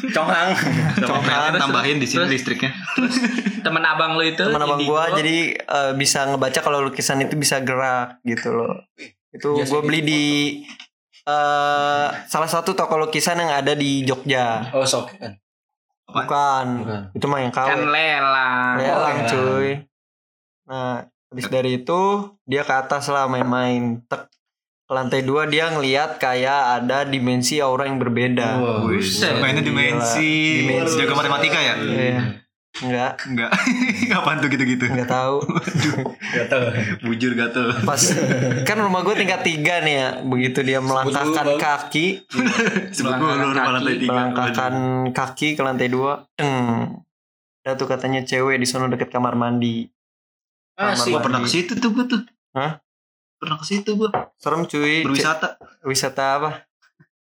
Conghang. 0.09 0.49
PLN 0.95 1.53
tambahin 1.57 1.97
di 1.97 2.07
sini 2.07 2.23
terus- 2.23 2.31
listriknya. 2.31 2.71
Temen 3.59 3.79
abang 3.81 4.15
lu 4.15 4.23
itu. 4.23 4.39
teman 4.41 4.59
abang 4.61 4.79
gua 4.81 5.11
jadi 5.13 5.35
eh, 5.55 5.91
bisa 5.93 6.23
ngebaca 6.25 6.59
kalau 6.59 6.79
lukisan 6.81 7.19
itu 7.19 7.35
bisa 7.35 7.59
gerak 7.59 8.23
gitu 8.23 8.51
loh 8.51 8.87
itu 9.33 9.49
Iya 9.55 9.65
gue 9.65 9.81
beli 9.81 9.99
di 10.01 10.23
eh 11.23 12.07
salah 12.23 12.47
satu 12.47 12.71
toko 12.71 12.97
lukisan 12.97 13.37
yang 13.37 13.51
ada 13.55 13.73
di 13.73 14.03
Jogja 14.03 14.69
Oh, 14.69 14.83
sok 14.83 15.09
kan. 15.13 15.39
bukan, 16.05 16.65
Bukan. 16.79 17.01
itu 17.11 17.25
mah 17.25 17.39
yang 17.39 17.49
kan 17.49 17.67
KW 17.69 17.79
lelang. 17.81 18.73
lelang 18.75 19.17
lelang. 19.17 19.17
cuy 19.25 19.69
nah 20.63 20.93
habis 21.27 21.47
dari 21.47 21.71
itu 21.77 22.01
dia 22.43 22.61
ke 22.61 22.71
atas 22.71 23.07
lah 23.07 23.25
main-main 23.25 24.03
tek 24.03 24.27
ke 24.83 24.91
lantai 24.91 25.23
dua 25.23 25.43
dia 25.45 25.71
ngelihat 25.71 26.15
kayak 26.17 26.59
ada 26.77 27.01
dimensi 27.03 27.57
aura 27.57 27.87
yang 27.87 27.97
berbeda 27.97 28.59
Wow. 28.59 28.79
Buset. 28.85 29.39
Mainnya 29.39 29.63
dimensi. 29.63 30.59
Dimensi. 30.61 30.99
Jaga 30.99 31.15
matematika 31.15 31.55
ya? 31.57 31.75
Iya. 31.79 32.42
Enggak 32.83 33.11
Enggak. 33.23 33.49
Apaan 34.17 34.37
tuh 34.37 34.47
gitu-gitu? 34.47 34.85
enggak 34.85 35.07
tahu 35.07 35.39
Gak 36.33 36.47
tahu. 36.47 36.63
Bujur 37.03 37.31
gatel. 37.33 37.71
pas 37.81 38.01
kan 38.63 38.77
rumah 38.77 39.01
gue 39.01 39.15
tingkat 39.15 39.41
tiga 39.41 39.79
nih 39.79 39.95
ya 39.95 40.07
begitu 40.21 40.59
dia 40.61 40.79
melangkahkan 40.79 41.55
kaki 41.55 42.27
Sebut 42.95 43.13
gua 43.13 43.33
lu 43.35 43.47
rumah 43.49 43.73
lantai 43.73 43.95
tiga. 43.95 44.09
melangkahkan 44.09 44.73
kaki 45.09 45.47
ke 45.53 45.61
lantai 45.61 45.87
dua 45.87 46.27
deng 46.33 46.99
ada 47.59 47.73
tuh 47.73 47.87
katanya 47.87 48.21
cewek 48.21 48.55
di 48.55 48.65
sana 48.65 48.87
deket 48.87 49.07
kamar 49.07 49.33
mandi 49.33 49.87
Ah, 50.73 50.91
sih. 50.93 51.09
Gua 51.09 51.21
pernah 51.21 51.37
ke 51.37 51.47
situ 51.47 51.73
tuh 51.73 51.89
gua 51.89 52.03
tuh. 52.03 52.25
Hah? 52.51 52.81
Pernah 53.35 53.55
ke 53.55 53.65
situ 53.65 53.93
gua. 53.93 54.09
serem 54.35 54.63
cuy 54.63 55.01
Berwisata. 55.01 55.55
C- 55.55 55.85
wisata 55.85 56.25
apa 56.35 56.51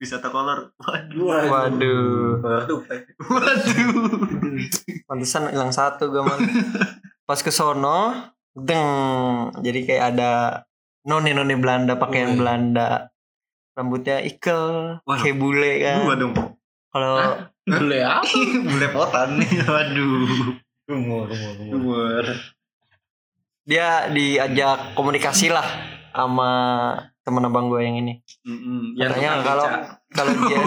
Wisata 0.01 0.33
kolor. 0.33 0.73
Waduh. 0.81 1.29
waduh 1.45 2.41
Waduh. 2.41 2.81
Waduh. 3.21 3.93
pantesan 5.05 5.53
hilang 5.53 5.69
satu 5.69 6.09
gue 6.09 6.25
mah 6.25 6.41
pas 7.23 7.37
ke 7.37 7.53
sono 7.53 8.33
deng 8.51 8.89
jadi 9.61 9.79
kayak 9.85 10.05
ada 10.17 10.31
none 11.05 11.29
none 11.31 11.53
Belanda 11.55 12.01
pakaian 12.01 12.33
Wih. 12.33 12.39
Belanda 12.41 13.13
rambutnya 13.77 14.25
ikel 14.25 14.97
Waduh. 15.05 15.21
kayak 15.21 15.37
bule 15.37 15.71
kan 15.79 16.01
Gua 16.01 16.17
dong. 16.17 16.33
Kalau 16.91 17.15
Boleh 17.61 18.01
apa? 18.03 18.25
Belepotan 18.73 19.37
nih. 19.39 19.63
Waduh. 19.63 20.27
Rumor, 20.89 21.29
rumor, 21.29 21.53
rumor. 21.61 21.71
Umur. 21.77 22.25
dia 23.61 24.09
diajak 24.09 24.97
komunikasi 24.97 25.53
lah 25.53 25.63
sama 26.11 26.51
temen 27.21 27.43
abang 27.43 27.67
gue 27.67 27.79
yang 27.79 27.95
ini. 27.95 28.21
Biar 28.93 29.13
Katanya 29.13 29.31
kalau 29.41 29.65
kalau 30.09 30.31
dia 30.49 30.59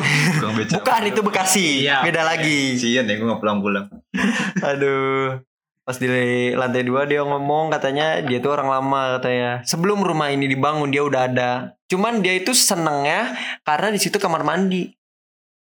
bukan 0.71 1.03
itu 1.05 1.21
Bekasi, 1.21 1.67
Iya. 1.83 2.03
beda 2.03 2.23
lagi. 2.23 2.75
Sian 2.75 3.05
ya 3.05 3.15
gue 3.15 3.27
gak 3.27 3.39
pulang-pulang. 3.39 3.87
Aduh. 4.71 5.43
Pas 5.85 6.01
di 6.01 6.09
lantai 6.51 6.81
dua 6.81 7.05
dia 7.05 7.21
ngomong 7.21 7.69
katanya 7.69 8.25
dia 8.25 8.41
tuh 8.41 8.57
orang 8.57 8.73
lama 8.73 9.19
katanya. 9.19 9.61
Sebelum 9.63 10.01
rumah 10.01 10.33
ini 10.33 10.49
dibangun 10.49 10.89
dia 10.89 11.05
udah 11.05 11.29
ada. 11.29 11.51
Cuman 11.87 12.25
dia 12.25 12.33
itu 12.33 12.57
senengnya 12.57 13.37
karena 13.63 13.93
di 13.93 14.01
situ 14.01 14.17
kamar 14.17 14.41
mandi. 14.43 14.97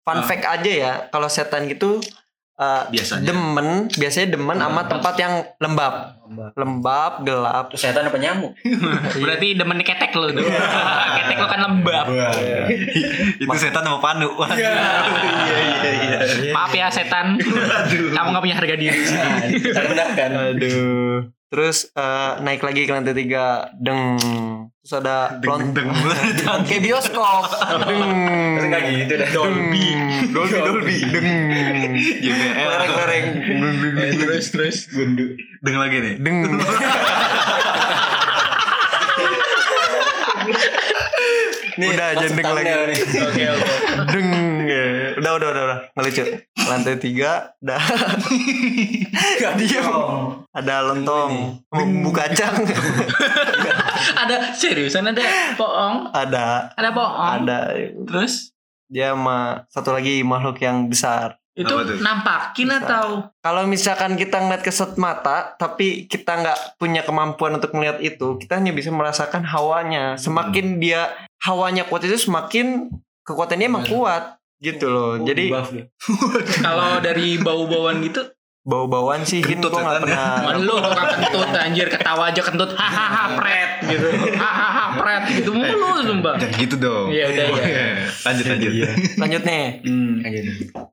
Fun 0.02 0.20
Ah. 0.20 0.26
fact 0.26 0.44
aja 0.44 0.72
ya, 0.74 0.94
kalau 1.08 1.30
setan 1.30 1.70
gitu 1.70 2.02
uh, 2.62 2.82
Biasanya. 2.94 3.26
demen, 3.26 3.68
biasanya 3.90 4.28
demen 4.38 4.58
sama 4.62 4.82
tempat 4.86 5.16
yang 5.18 5.34
lembab. 5.58 5.94
Lembab, 6.56 7.26
gelap. 7.26 7.66
Terus 7.74 7.82
setan 7.82 8.08
apa 8.08 8.16
nyamuk? 8.22 8.54
Berarti 9.26 9.58
demen 9.58 9.82
ketek 9.82 10.14
lo 10.14 10.30
tuh. 10.32 10.46
ketek 11.18 11.38
lo 11.42 11.48
kan 11.50 11.60
lembab. 11.66 12.06
Itu 13.42 13.58
setan 13.58 13.84
sama 13.84 14.00
Panu. 14.00 14.30
Iya 14.38 15.60
iya 15.90 16.18
iya. 16.22 16.54
Maaf 16.54 16.72
ya 16.72 16.88
setan. 16.88 17.36
Kamu 17.90 18.28
gak 18.32 18.44
punya 18.46 18.56
harga 18.56 18.76
diri. 18.78 19.02
Terendahkan. 19.60 20.30
Aduh. 20.56 21.41
Terus 21.52 21.92
eh, 21.92 22.32
naik 22.48 22.64
lagi 22.64 22.88
ke 22.88 22.92
lantai 22.96 23.12
tiga, 23.12 23.68
deng. 23.76 24.16
Terus 24.82 24.94
ada 25.04 25.36
Deng 25.36 25.76
deng 25.76 25.92
kayak 26.72 26.80
bioskop, 26.80 27.44
deng. 27.92 28.08
Terus 28.56 28.66
nggak 28.72 28.82
gitu 28.88 29.14
dah. 29.20 29.30
Dolby, 29.36 29.88
Dolby, 30.32 30.60
Dolby, 30.64 30.96
deng. 31.12 31.28
JBL. 32.24 32.56
Lereng, 32.72 33.26
lereng, 33.52 34.16
terus 34.16 34.48
terus. 34.56 34.88
Gundu. 34.96 35.36
Deng 35.60 35.76
lagi 35.76 35.98
nih. 36.00 36.16
deng. 36.24 36.40
Nih, 41.72 41.88
udah 41.92 42.10
jangan 42.16 42.36
deng 42.40 42.48
lagi. 42.56 42.72
Oke 43.28 43.44
oke. 43.52 43.68
Deng. 44.08 44.51
Ya. 44.72 44.88
Udah, 45.20 45.32
udah, 45.36 45.48
udah, 45.52 45.64
udah. 45.68 45.80
Nggak 45.92 46.06
lucu. 46.08 46.24
Lantai 46.62 46.96
tiga, 46.98 47.32
dah. 47.60 47.82
Gak 49.42 49.54
diam. 49.60 49.92
Ada 50.52 50.76
lontong, 50.88 51.60
bumbu 51.68 52.12
kacang. 52.12 52.64
Ada 54.18 54.54
seriusan 54.54 55.10
ada 55.10 55.22
bohong. 55.56 56.12
ada, 56.14 56.72
Ada 56.78 56.90
bohong. 56.92 57.30
ada. 57.44 57.60
Terus 58.08 58.54
Dia 58.86 59.16
sama 59.16 59.64
satu 59.72 59.96
lagi 59.96 60.20
makhluk 60.22 60.60
yang 60.60 60.92
besar. 60.92 61.40
itu 61.52 61.68
nampakin 62.00 62.72
atau 62.80 63.28
Kalau 63.44 63.68
misalkan 63.68 64.16
kita 64.16 64.40
ngeliat 64.40 64.64
kesut 64.64 64.96
mata, 64.96 65.52
tapi 65.56 66.08
kita 66.08 66.40
nggak 66.40 66.80
punya 66.80 67.04
kemampuan 67.04 67.60
untuk 67.60 67.76
melihat 67.76 68.00
itu, 68.00 68.40
kita 68.40 68.60
hanya 68.60 68.72
bisa 68.72 68.88
merasakan 68.88 69.44
hawanya. 69.44 70.16
Semakin 70.16 70.80
dia 70.80 71.12
hawanya 71.44 71.84
kuat 71.88 72.08
itu, 72.08 72.16
semakin 72.16 72.88
kekuatannya 73.28 73.68
emang 73.68 73.86
kuat 73.86 74.41
gitu 74.62 74.86
loh. 74.88 75.18
Jadi 75.26 75.50
buff 75.50 75.70
dia. 75.76 75.86
kalau 76.62 77.02
dari 77.02 77.42
bau-bauan 77.42 78.00
gitu 78.06 78.22
bau-bauan 78.62 79.26
sih, 79.26 79.42
Kentut 79.42 79.74
gue 79.74 79.82
nggak 79.82 79.98
ya. 79.98 80.02
pernah. 80.06 80.54
lu 80.62 80.78
tukang 80.78 81.10
kentut 81.18 81.50
anjir 81.50 81.90
ketawa 81.90 82.30
aja 82.30 82.42
kentut 82.46 82.70
hahaha 82.78 83.34
pret 83.42 83.72
gitu 83.90 84.06
hahaha 84.38 84.86
pret 85.02 85.24
gitu 85.34 85.50
mulu 85.58 85.98
sumpah 86.06 86.38
Jangan 86.38 86.62
gitu 86.62 86.76
dong. 86.78 87.10
Iya, 87.10 87.26
udah, 87.34 87.46
iya. 87.58 87.86
Lanjut 88.22 88.46
lanjut. 88.54 88.72
Lanjut 89.18 89.42
nih, 89.50 89.66
hmm. 89.82 90.14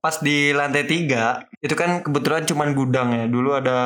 pas 0.01 0.17
di 0.25 0.57
lantai 0.57 0.89
tiga 0.89 1.45
itu 1.61 1.77
kan 1.77 2.01
kebetulan 2.01 2.49
cuman 2.49 2.73
gudang 2.73 3.09
ya. 3.13 3.25
Dulu 3.29 3.51
ada 3.53 3.79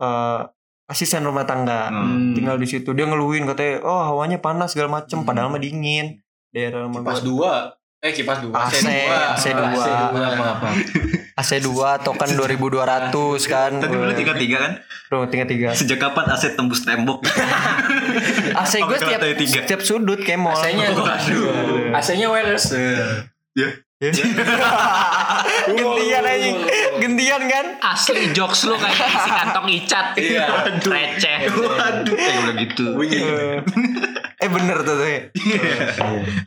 eh, 0.00 0.40
asisten 0.88 1.28
rumah 1.28 1.44
tangga. 1.44 1.92
Hmm. 1.92 2.32
tinggal 2.32 2.56
di 2.56 2.64
situ 2.64 2.96
dia 2.96 3.04
ngeluhin 3.04 3.44
katanya 3.44 3.84
oh 3.84 4.08
hawanya 4.08 4.40
panas 4.40 4.72
segala 4.72 5.04
macem 5.04 5.20
padahal 5.28 5.52
mah 5.52 5.60
dingin 5.60 6.16
daerah 6.48 6.88
rumah 6.88 7.04
gua 7.04 7.20
dua. 7.20 7.52
Eh 8.02 8.10
kipas 8.10 8.42
dua. 8.42 8.66
AC, 8.66 8.82
AC 8.82 9.44
dua. 9.46 9.70
Maaf 10.10 10.34
maaf 10.34 10.58
maaf. 10.58 10.74
AC 11.32 11.50
2 11.58 11.70
token 12.02 12.30
2200 12.38 13.08
kan 13.46 13.72
Tadi 13.78 13.94
lu 13.94 14.12
tiga 14.12 14.34
tiga 14.34 14.56
kan? 14.60 14.72
Tuh, 15.06 15.24
tiga 15.26 15.44
tiga 15.46 15.68
Sejak 15.70 15.96
kapan 15.96 16.26
aset 16.28 16.52
tembus 16.52 16.82
tembok? 16.82 17.22
AC 18.60 18.72
gue 18.78 18.98
setiap, 18.98 19.22
setiap 19.38 19.80
sudut 19.80 20.18
kayak 20.18 20.36
mall 20.36 20.52
AC-nya. 20.52 20.92
AC-nya 21.94 22.26
wireless. 22.26 22.74
Ya. 23.54 23.68
Gentian 25.62 26.24
aja 26.26 26.48
Gentian 26.98 27.42
kan 27.46 27.66
asli 27.80 28.34
jokes 28.34 28.66
lu 28.66 28.74
kayak 28.74 28.98
isi 28.98 29.30
kantong 29.30 29.66
icat 29.72 30.06
Iya. 30.18 30.46
receh 30.74 31.38
Waduh. 31.48 32.10
Eh 32.12 32.34
udah 32.42 32.54
gitu. 32.58 32.86
Bener 34.52 34.78
tuh 34.84 34.94
tuh. 35.00 35.08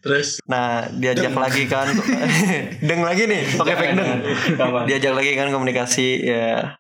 Terus? 0.06 0.40
Nah 0.46 0.88
diajak 0.94 1.34
lagi 1.34 1.66
kan. 1.66 1.90
Deng 2.88 3.02
lagi 3.02 3.26
nih 3.26 3.42
pakai 3.58 3.74
efek 3.74 3.90
deng 3.98 4.10
Diajak 4.86 5.14
lagi 5.18 5.32
kan 5.34 5.50
komunikasi 5.50 6.22
ya. 6.26 6.78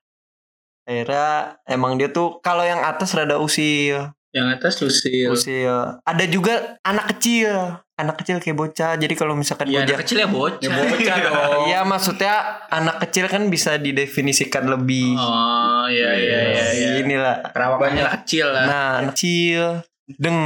Akhirnya 0.86 1.58
emang 1.66 1.98
dia 1.98 2.14
tuh 2.14 2.38
kalau 2.46 2.62
yang 2.62 2.80
atas 2.86 3.18
rada 3.18 3.42
usil. 3.42 4.14
Yang 4.36 4.48
atas 4.60 4.74
lusil 4.84 5.32
usil. 5.32 5.98
Ada 6.04 6.26
juga 6.28 6.78
anak 6.86 7.16
kecil. 7.18 7.82
Anak 7.96 8.20
kecil 8.22 8.44
kayak 8.44 8.60
bocah. 8.60 8.94
Jadi 9.00 9.14
kalau 9.16 9.34
misalkan 9.34 9.72
ya 9.72 9.82
gua 9.82 9.96
anak 9.96 10.00
kecil 10.04 10.18
ya 10.22 10.28
bocah. 10.30 10.60
Ya 10.62 10.70
bocah 10.70 11.16
dong. 11.26 11.62
Iya 11.72 11.80
maksudnya 11.88 12.36
anak 12.68 13.00
kecil 13.08 13.26
kan 13.32 13.48
bisa 13.48 13.80
didefinisikan 13.80 14.68
lebih. 14.68 15.16
Oh 15.16 15.88
iya 15.88 16.12
iya 16.14 16.40
iya 16.52 16.66
iya. 16.76 16.90
Inilah. 17.02 17.36
perawakannya 17.56 18.02
anak 18.06 18.16
kecil 18.28 18.52
lah. 18.52 18.66
Nah 18.68 18.90
kecil 19.10 19.82
deng 20.08 20.40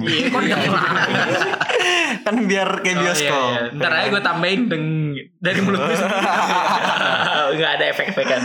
Iya, 0.00 0.28
kok 0.32 0.40
dia 0.42 0.56
kan 2.20 2.36
biar 2.44 2.68
kayak 2.80 2.96
Oh, 2.96 3.02
bioskop. 3.02 3.32
iya, 3.32 3.60
iya. 3.62 3.74
Ntar 3.74 3.90
aja 3.94 4.06
gue 4.08 4.22
tambahin 4.22 4.60
deng 4.66 4.84
dari 5.38 5.60
mulut 5.60 5.80
gue 5.80 5.96
sendiri. 5.96 6.20
Gak 7.58 7.70
ada 7.72 7.84
efek-efekan. 7.88 8.40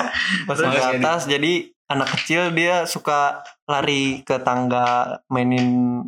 Pas 0.47 0.57
ke 0.57 0.67
atas 0.95 1.21
jadi 1.25 1.53
anak 1.85 2.09
kecil 2.15 2.49
dia 2.51 2.85
suka 2.85 3.43
lari 3.65 4.23
ke 4.23 4.39
tangga 4.39 5.19
mainin 5.27 6.01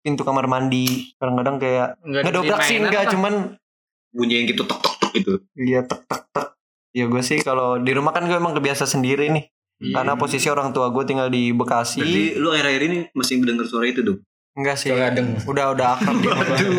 pintu 0.00 0.22
kamar 0.22 0.44
mandi 0.44 1.12
kadang-kadang 1.16 1.56
kayak 1.56 1.88
Nggak 2.00 2.22
ngedobrak 2.24 2.60
sih 2.62 2.76
enggak 2.78 3.08
cuman 3.10 3.56
Bunyi 4.10 4.34
yang 4.38 4.46
gitu 4.46 4.62
tok 4.62 4.78
tok 4.78 4.94
tok 4.96 5.12
itu. 5.14 5.32
dia 5.54 5.82
tek 5.82 6.04
tek 6.04 6.22
tek 6.30 6.46
ya 6.92 7.04
gue 7.04 7.20
sih 7.20 7.40
kalau 7.40 7.76
di 7.76 7.90
rumah 7.90 8.12
kan 8.12 8.22
gue 8.22 8.32
emang 8.32 8.52
kebiasa 8.52 8.84
sendiri 8.84 9.26
nih 9.28 9.44
Iya. 9.76 9.90
karena 9.92 10.14
posisi 10.14 10.46
orang 10.46 10.70
tua 10.70 10.88
gue 10.88 11.02
tinggal 11.02 11.26
di 11.26 11.50
Bekasi 11.50 11.98
Berarti 11.98 12.24
lu 12.36 12.48
akhir-akhir 12.48 12.82
ini 12.84 12.98
masih 13.10 13.34
mendengar 13.38 13.66
suara 13.66 13.84
itu 13.84 14.00
dong? 14.00 14.18
enggak 14.54 14.76
sih 14.78 14.88
Suara 14.88 15.10
deng. 15.10 15.34
udah 15.44 15.74
udah 15.74 15.86
akrab 15.94 16.14
di 16.14 16.28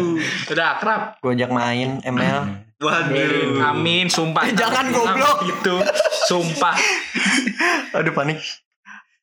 Udah 0.54 0.68
akrab. 0.74 1.02
gue 1.20 1.32
ajak 1.34 1.52
main 1.52 2.00
ML 2.02 2.40
Waduh. 2.76 3.72
Amin, 3.72 4.12
sumpah. 4.12 4.44
Eh, 4.44 4.54
jangan 4.54 4.92
goblok. 4.92 5.48
Gitu. 5.48 5.80
Sumpah. 6.28 6.76
aduh 7.96 8.12
panik 8.12 8.40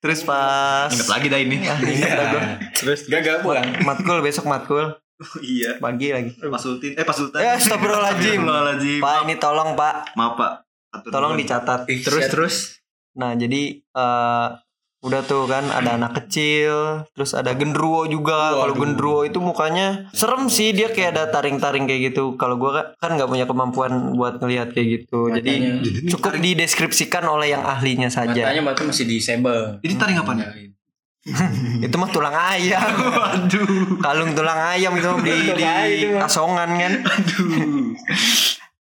terus 0.01 0.25
pas 0.25 0.89
Ingat 0.89 1.09
lagi 1.09 1.27
dah 1.31 1.39
ini. 1.39 1.57
Ah, 1.63 1.79
ingat 1.79 2.11
dah 2.11 2.27
gue 2.29 2.43
Terus 2.81 3.01
Gagal 3.07 3.39
pulang. 3.41 3.63
matkul 3.85 4.19
besok 4.19 4.51
matkul 4.51 4.99
iya. 5.39 5.79
pagi 5.79 6.11
lagi 6.11 6.35
Pak 6.35 6.59
Sultan. 6.59 6.99
Eh 6.99 7.05
Pak 7.05 7.15
Sultan. 7.15 7.39
Ya, 7.39 7.55
astagfirullahaladzim. 7.55 8.43
Astagfirullahaladzim. 8.43 8.99
pak 8.99 9.17
ini 9.23 9.35
tolong 9.39 9.71
pak 9.79 9.95
Maaf 10.13 10.35
Pak. 10.35 10.53
Atur 10.93 11.09
tolong 11.09 11.33
dicatat 11.39 11.87
terus 11.87 12.25
terus. 12.27 12.55
Nah 13.15 13.33
jadi 13.33 13.63
eh 13.79 14.49
udah 15.03 15.19
tuh 15.21 15.45
kan 15.45 15.67
ada 15.67 15.99
anak 15.99 16.15
kecil 16.17 17.03
terus 17.11 17.35
ada 17.35 17.51
gendruwo 17.53 18.07
juga 18.07 18.55
kalau 18.55 18.71
gendruwo 18.73 19.21
itu 19.23 19.37
mukanya 19.37 20.07
serem 20.13 20.47
sih 20.47 20.71
dia 20.71 20.89
kayak 20.89 21.11
ada 21.13 21.27
taring-taring 21.29 21.85
kayak 21.85 22.15
gitu 22.15 22.37
kalau 22.37 22.55
gua 22.55 22.71
kan- 22.73 22.89
kan 22.97 23.11
nggak 23.13 23.27
punya 23.27 23.45
kemampuan 23.45 23.93
buat 24.15 24.39
ngelihat 24.39 24.71
kayak 24.71 24.89
gitu 25.03 25.27
jadi 25.33 25.53
Matanya- 25.59 26.07
cukup 26.09 26.39
dideskripsikan 26.39 27.27
oleh 27.27 27.51
yang 27.51 27.63
ahlinya 27.63 28.07
saja 28.09 28.47
Matanya 28.47 28.63
berarti 28.63 28.83
masih 28.85 29.05
disable. 29.05 29.83
Ini 29.83 29.95
taring 29.97 30.19
apa 30.19 30.33
nih? 30.33 30.47
itu 31.87 31.95
mah 31.97 32.11
tulang 32.11 32.35
ayam 32.35 32.83
Waduh. 32.99 33.99
kalung 33.99 34.35
tulang 34.35 34.59
ayam 34.69 34.91
itu 34.93 35.07
di, 35.21 35.35
di 35.53 35.63
mah. 35.63 36.19
kasongan 36.21 36.71
kan 36.73 36.93
Aduh. 37.01 37.95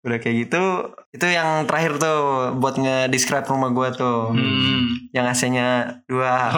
Udah 0.04 0.18
kayak 0.18 0.36
gitu 0.44 0.62
itu 1.10 1.26
yang 1.26 1.64
terakhir 1.64 1.96
tuh 1.96 2.20
buat 2.54 2.76
nge-describe 2.76 3.48
rumah 3.48 3.72
gua 3.72 3.88
tuh 3.88 4.30
Hmm. 4.30 5.08
yang 5.10 5.24
AC-nya 5.24 5.68
dua 6.04 6.52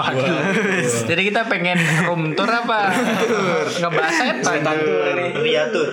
Jadi 1.07 1.23
kita 1.25 1.47
pengen 1.47 1.79
room 2.03 2.35
tour 2.35 2.49
apa? 2.49 2.91
Ngebahas 3.77 4.15
setan. 4.41 4.77
Radiator. 5.37 5.87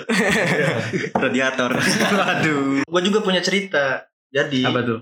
Radiator. 1.14 1.72
Waduh. 2.14 2.82
Gue 2.84 3.02
juga 3.04 3.20
punya 3.20 3.40
cerita. 3.40 4.08
Jadi, 4.30 4.64
Apa 4.64 4.82
tuh? 4.82 5.00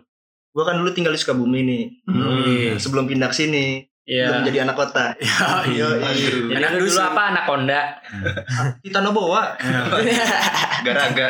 gue 0.51 0.63
kan 0.65 0.75
dulu 0.75 0.91
tinggal 0.91 1.15
di 1.15 1.19
Sukabumi 1.19 1.59
nih. 1.63 1.83
Hmm. 2.03 2.75
Sebelum 2.75 3.07
pindah 3.07 3.29
ke 3.29 3.37
sini. 3.37 3.87
Iya. 4.05 4.25
belum 4.33 4.43
jadi 4.49 4.57
anak 4.65 4.75
kota. 4.77 5.05
Yo, 5.69 5.87
Jadi 6.01 6.53
anak 6.57 6.71
lu 6.77 6.89
dulu 6.89 6.99
apa 7.01 7.21
anaconda? 7.33 7.81
Kita 8.81 8.99
Noboa. 9.05 9.55
Garaga. 10.85 11.27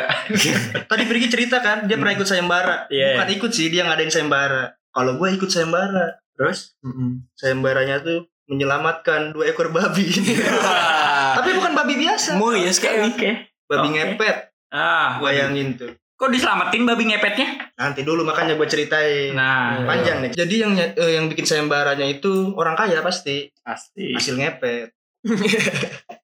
Tadi 0.88 1.02
pergi 1.04 1.26
cerita 1.28 1.60
kan, 1.60 1.84
dia 1.84 2.00
pernah 2.00 2.16
ikut 2.16 2.28
sayembara. 2.28 2.88
Iya. 2.88 3.20
Bukan 3.20 3.28
ikut 3.36 3.50
sih, 3.52 3.68
dia 3.68 3.84
ngadain 3.84 4.08
sayembara. 4.08 4.72
Kalau 4.92 5.16
gue 5.16 5.28
ikut 5.32 5.48
sayembara, 5.48 6.20
terus 6.36 6.76
sayembaranya 7.36 8.04
tuh 8.04 8.28
menyelamatkan 8.48 9.32
dua 9.32 9.48
ekor 9.48 9.72
babi. 9.72 10.08
Tapi 11.32 11.50
bukan 11.56 11.72
babi 11.72 11.94
biasa, 11.96 12.36
Mau 12.36 12.52
ya 12.52 12.68
sekali. 12.68 13.08
Oke. 13.08 13.48
babi 13.64 13.88
Oke. 13.88 13.96
ngepet. 13.96 14.36
Ah, 14.72 15.20
Bayangin 15.20 15.76
tuh. 15.76 15.92
Kok 16.22 16.30
diselamatin 16.30 16.86
babi 16.86 17.10
ngepetnya? 17.10 17.74
Nanti 17.74 18.06
dulu 18.06 18.22
makanya 18.22 18.54
gue 18.54 18.68
ceritain. 18.70 19.34
Nah, 19.34 19.82
Panjang 19.82 20.22
nih. 20.22 20.30
Jadi 20.30 20.54
yang 20.54 20.78
eh, 20.78 21.18
yang 21.18 21.26
bikin 21.26 21.42
sayembaranya 21.42 22.06
itu 22.06 22.54
orang 22.54 22.78
kaya 22.78 23.02
pasti 23.02 23.50
pasti. 23.66 24.14
hasil 24.14 24.38
ngepet. 24.38 24.94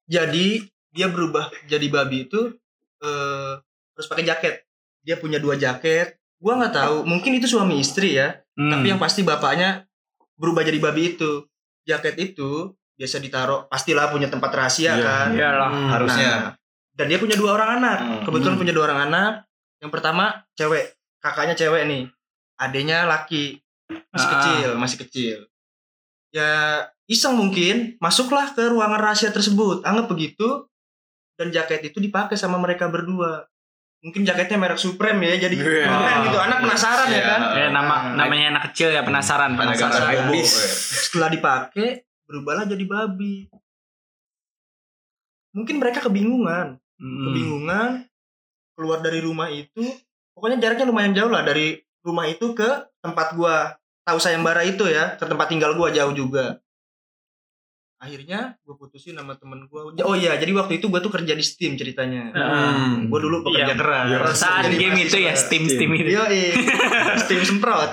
jadi 0.06 0.46
dia 0.94 1.06
berubah 1.10 1.50
jadi 1.66 1.86
babi 1.90 2.30
itu 2.30 2.54
eh 3.02 3.52
terus 3.94 4.06
pakai 4.06 4.22
jaket. 4.22 4.54
Dia 5.02 5.18
punya 5.18 5.42
dua 5.42 5.58
jaket. 5.58 6.14
Gua 6.38 6.54
nggak 6.54 6.70
tahu, 6.70 6.96
mungkin 7.02 7.34
itu 7.34 7.50
suami 7.50 7.82
istri 7.82 8.14
ya. 8.14 8.38
Hmm. 8.54 8.70
Tapi 8.70 8.94
yang 8.94 9.02
pasti 9.02 9.26
bapaknya 9.26 9.82
berubah 10.38 10.62
jadi 10.62 10.78
babi 10.78 11.18
itu. 11.18 11.42
Jaket 11.82 12.14
itu 12.20 12.70
biasa 12.94 13.18
ditaruh, 13.18 13.66
pastilah 13.66 14.10
punya 14.14 14.30
tempat 14.30 14.50
rahasia 14.54 14.94
Iya. 14.94 15.02
kan. 15.02 15.28
Iyalah. 15.34 15.70
Harusnya. 15.98 16.30
Nah, 16.30 16.50
dan 16.94 17.06
dia 17.10 17.18
punya 17.18 17.34
dua 17.34 17.58
orang 17.58 17.82
anak. 17.82 17.98
Hmm. 17.98 18.22
Kebetulan 18.22 18.54
Hmm. 18.54 18.62
punya 18.62 18.70
dua 18.70 18.84
orang 18.86 19.00
anak. 19.10 19.32
Yang 19.78 19.90
pertama 19.94 20.24
cewek, 20.54 20.94
kakaknya 21.22 21.54
cewek 21.54 21.86
nih. 21.86 22.02
Adenya 22.58 23.06
laki, 23.06 23.62
masih 24.10 24.26
Ah. 24.26 24.32
kecil, 24.34 24.68
masih 24.74 24.98
kecil. 25.06 25.36
Ya 26.34 26.50
iseng 27.06 27.38
mungkin 27.38 27.96
masuklah 28.02 28.52
ke 28.52 28.66
ruangan 28.66 28.98
rahasia 29.00 29.30
tersebut. 29.30 29.86
Anggap 29.86 30.10
begitu. 30.10 30.66
Dan 31.38 31.54
jaket 31.54 31.94
itu 31.94 32.02
dipakai 32.02 32.34
sama 32.34 32.58
mereka 32.58 32.90
berdua. 32.90 33.46
Mungkin 34.02 34.26
jaketnya 34.26 34.58
merek 34.58 34.78
Supreme 34.78 35.22
ya, 35.22 35.46
jadi 35.46 35.54
Iya. 35.54 35.86
keren 35.86 36.16
gitu. 36.26 36.38
Anak 36.38 36.58
penasaran 36.66 37.06
ya 37.06 37.14
Iya. 37.14 37.22
kan. 37.24 37.40
Ya, 37.54 37.66
nama 37.70 37.94
namanya 38.14 38.46
anak 38.58 38.62
kecil 38.70 38.90
ya 38.90 39.06
penasaran, 39.06 39.54
penasaran. 39.54 39.94
Penasaran. 39.94 40.34
Habis. 40.34 40.50
Setelah 41.06 41.30
dipakai, 41.30 42.02
berubahlah 42.26 42.66
jadi 42.66 42.82
babi. 42.84 43.46
Mungkin 45.54 45.78
mereka 45.78 46.02
kebingungan. 46.04 46.78
Hmm. 46.98 47.30
kebingungan 47.30 48.07
keluar 48.78 49.02
dari 49.02 49.18
rumah 49.18 49.50
itu 49.50 49.82
pokoknya 50.32 50.62
jaraknya 50.62 50.86
lumayan 50.86 51.10
jauh 51.10 51.26
lah 51.26 51.42
dari 51.42 51.74
rumah 52.00 52.24
itu 52.24 52.54
ke 52.54 52.68
tempat 52.98 53.34
gua 53.34 53.74
tahu 54.02 54.16
sayembara 54.16 54.62
itu 54.62 54.86
ya 54.86 55.18
ke 55.18 55.26
tempat 55.26 55.50
tinggal 55.50 55.74
gua 55.74 55.90
jauh 55.90 56.14
juga 56.14 56.62
akhirnya 57.98 58.54
gua 58.62 58.78
putusin 58.78 59.18
sama 59.18 59.34
temen 59.34 59.66
gua 59.66 59.90
oh 59.90 60.14
iya 60.14 60.38
jadi 60.38 60.54
waktu 60.54 60.78
itu 60.78 60.86
gua 60.86 61.02
tuh 61.02 61.10
kerja 61.10 61.34
di 61.34 61.42
Steam 61.42 61.74
ceritanya 61.74 62.30
Hmm. 62.30 63.10
gua 63.10 63.18
dulu 63.18 63.42
pekerja 63.42 63.74
Iya. 63.74 63.76
keras 63.76 64.06
Perusahaan 64.38 64.62
Jadi 64.62 64.76
game 64.78 64.98
itu 65.02 65.16
ya, 65.18 65.34
mahasiswa. 65.34 65.42
Steam 65.42 65.62
Steam 65.66 65.90
itu. 65.92 66.10
Yo, 66.14 66.22
Steam 67.18 67.40
semprot. 67.42 67.90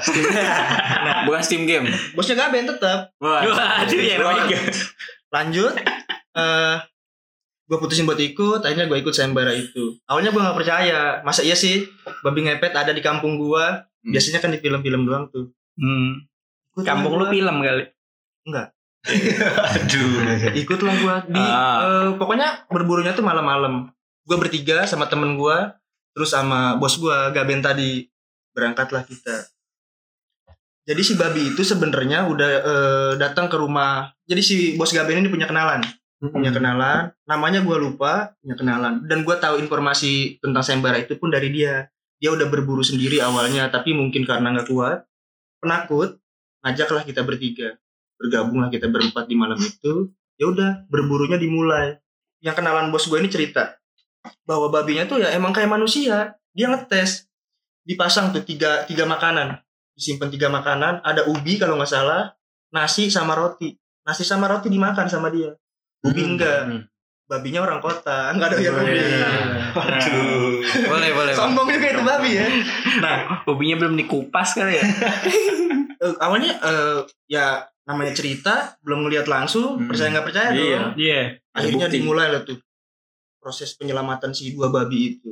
Bukan 1.25 1.41
Steam 1.41 1.65
game. 1.65 1.89
Bosnya 2.13 2.37
Gaben 2.37 2.69
tetap. 2.69 3.09
Waduh, 3.17 3.57
ya 3.97 4.21
namanya. 4.21 4.57
Lanjut. 5.35 5.73
eh 6.35 6.75
gue 7.65 7.77
putusin 7.81 8.05
buat 8.05 8.21
ikut, 8.21 8.61
akhirnya 8.61 8.85
gue 8.85 8.97
ikut 9.01 9.13
sayembara 9.13 9.49
itu. 9.57 9.97
Awalnya 10.05 10.29
gue 10.29 10.41
nggak 10.41 10.57
percaya, 10.57 11.01
masa 11.25 11.41
iya 11.41 11.57
sih 11.57 11.89
babi 12.21 12.45
ngepet 12.45 12.77
ada 12.77 12.93
di 12.93 13.01
kampung 13.01 13.41
gue. 13.41 13.65
Hmm. 14.05 14.13
Biasanya 14.13 14.39
kan 14.41 14.53
di 14.53 14.61
film-film 14.61 15.09
doang 15.09 15.25
tuh. 15.33 15.49
Hmm. 15.81 16.29
Kampung 16.85 17.17
lu 17.17 17.25
gua. 17.25 17.33
film 17.33 17.55
kali. 17.65 17.85
Aduh. 19.73 20.09
Ikutlah 20.53 20.95
gue 20.97 21.15
di. 21.33 21.41
Ah. 21.41 21.77
eh, 21.81 22.09
pokoknya 22.17 22.69
berburunya 22.69 23.17
tuh 23.17 23.25
malam-malam. 23.25 23.89
Gue 24.25 24.37
bertiga 24.37 24.85
sama 24.85 25.09
temen 25.09 25.37
gue, 25.37 25.57
terus 26.13 26.33
sama 26.33 26.77
bos 26.77 26.97
gue 26.97 27.17
Gaben 27.33 27.65
tadi 27.65 28.05
berangkatlah 28.53 29.05
kita. 29.05 29.49
Jadi 30.85 31.01
si 31.01 31.17
babi 31.17 31.49
itu 31.49 31.65
sebenarnya 31.65 32.29
udah 32.29 32.49
eh, 32.61 33.11
datang 33.17 33.49
ke 33.49 33.57
rumah. 33.57 34.13
Jadi 34.29 34.41
si 34.45 34.55
bos 34.77 34.93
Gaben 34.93 35.25
ini 35.25 35.29
punya 35.33 35.49
kenalan. 35.49 35.81
Punya 36.19 36.51
kenalan. 36.51 37.11
Namanya 37.27 37.59
gue 37.61 37.77
lupa 37.77 38.35
punya 38.39 38.55
kenalan. 38.55 39.03
Dan 39.05 39.27
gue 39.27 39.35
tahu 39.35 39.59
informasi 39.59 40.39
tentang 40.39 40.63
sayembara 40.63 41.01
itu 41.01 41.19
pun 41.19 41.31
dari 41.31 41.51
dia. 41.51 41.91
Dia 42.19 42.31
udah 42.31 42.47
berburu 42.47 42.81
sendiri 42.81 43.19
awalnya 43.19 43.67
tapi 43.67 43.91
mungkin 43.91 44.23
karena 44.23 44.55
nggak 44.55 44.71
kuat 44.71 45.03
penakut 45.59 46.17
ngajaklah 46.63 47.03
kita 47.03 47.21
bertiga. 47.27 47.75
Bergabunglah 48.15 48.71
kita 48.71 48.87
berempat 48.87 49.27
di 49.27 49.35
malam 49.35 49.59
itu. 49.59 50.09
Ya 50.39 50.47
udah 50.47 50.87
berburunya 50.87 51.35
dimulai. 51.35 51.99
Yang 52.39 52.63
kenalan 52.63 52.91
bos 52.91 53.07
gue 53.07 53.19
ini 53.19 53.27
cerita 53.31 53.75
bahwa 54.47 54.73
babinya 54.73 55.05
tuh 55.05 55.21
ya 55.21 55.35
emang 55.35 55.51
kayak 55.51 55.71
manusia. 55.71 56.39
Dia 56.55 56.71
ngetes. 56.71 57.27
Dipasang 57.85 58.31
tuh 58.31 58.41
tiga 58.41 58.87
tiga 58.87 59.03
makanan. 59.05 59.61
Disimpan 59.95 60.31
tiga 60.31 60.47
makanan 60.51 61.05
ada 61.05 61.27
ubi 61.27 61.59
kalau 61.59 61.77
nggak 61.77 61.91
salah 61.91 62.33
nasi 62.71 63.11
sama 63.11 63.35
roti. 63.35 63.75
Nasi 64.07 64.23
sama 64.23 64.47
roti 64.47 64.71
dimakan 64.71 65.07
sama 65.11 65.29
dia 65.29 65.53
enggak 66.05 66.59
Hmm. 66.65 66.81
babinya 67.25 67.61
orang 67.61 67.79
kota 67.79 68.29
nggak 68.35 68.47
ada 68.47 68.57
yang 68.59 68.75
ubi 68.75 69.01
Aduh. 69.75 70.61
Boleh, 70.85 71.09
boleh. 71.11 71.33
Sombong 71.33 71.67
juga 71.67 71.87
itu 71.89 72.01
babi 72.01 72.31
ya 72.35 72.45
nah 73.01 73.41
Ubinya 73.43 73.75
belum 73.77 73.97
dikupas 73.97 74.53
kali 74.53 74.77
ya. 74.77 74.85
eh, 76.03 76.15
awalnya 76.19 76.53
eh, 76.55 76.99
ya 77.25 77.59
namanya 77.83 78.13
cerita 78.13 78.77
belum 78.81 79.05
ngeliat 79.05 79.25
langsung 79.25 79.77
Hmm. 79.77 79.89
percaya 79.89 80.09
nggak 80.11 80.25
percaya 80.25 80.49
Iya. 80.51 80.61
dong 80.79 80.85
Iya. 80.95 81.21
akhirnya 81.51 81.87
bukti. 81.87 81.95
dimulai 81.97 82.27
lah 82.29 82.41
tuh 82.41 82.57
proses 83.37 83.73
penyelamatan 83.73 84.29
si 84.29 84.51
dua 84.51 84.69
babi 84.69 85.13
itu 85.13 85.29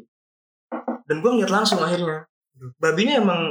dan 1.04 1.18
gua 1.20 1.34
ngeliat 1.34 1.50
langsung 1.52 1.78
akhirnya 1.78 2.26
babinya 2.78 3.18
emang 3.18 3.42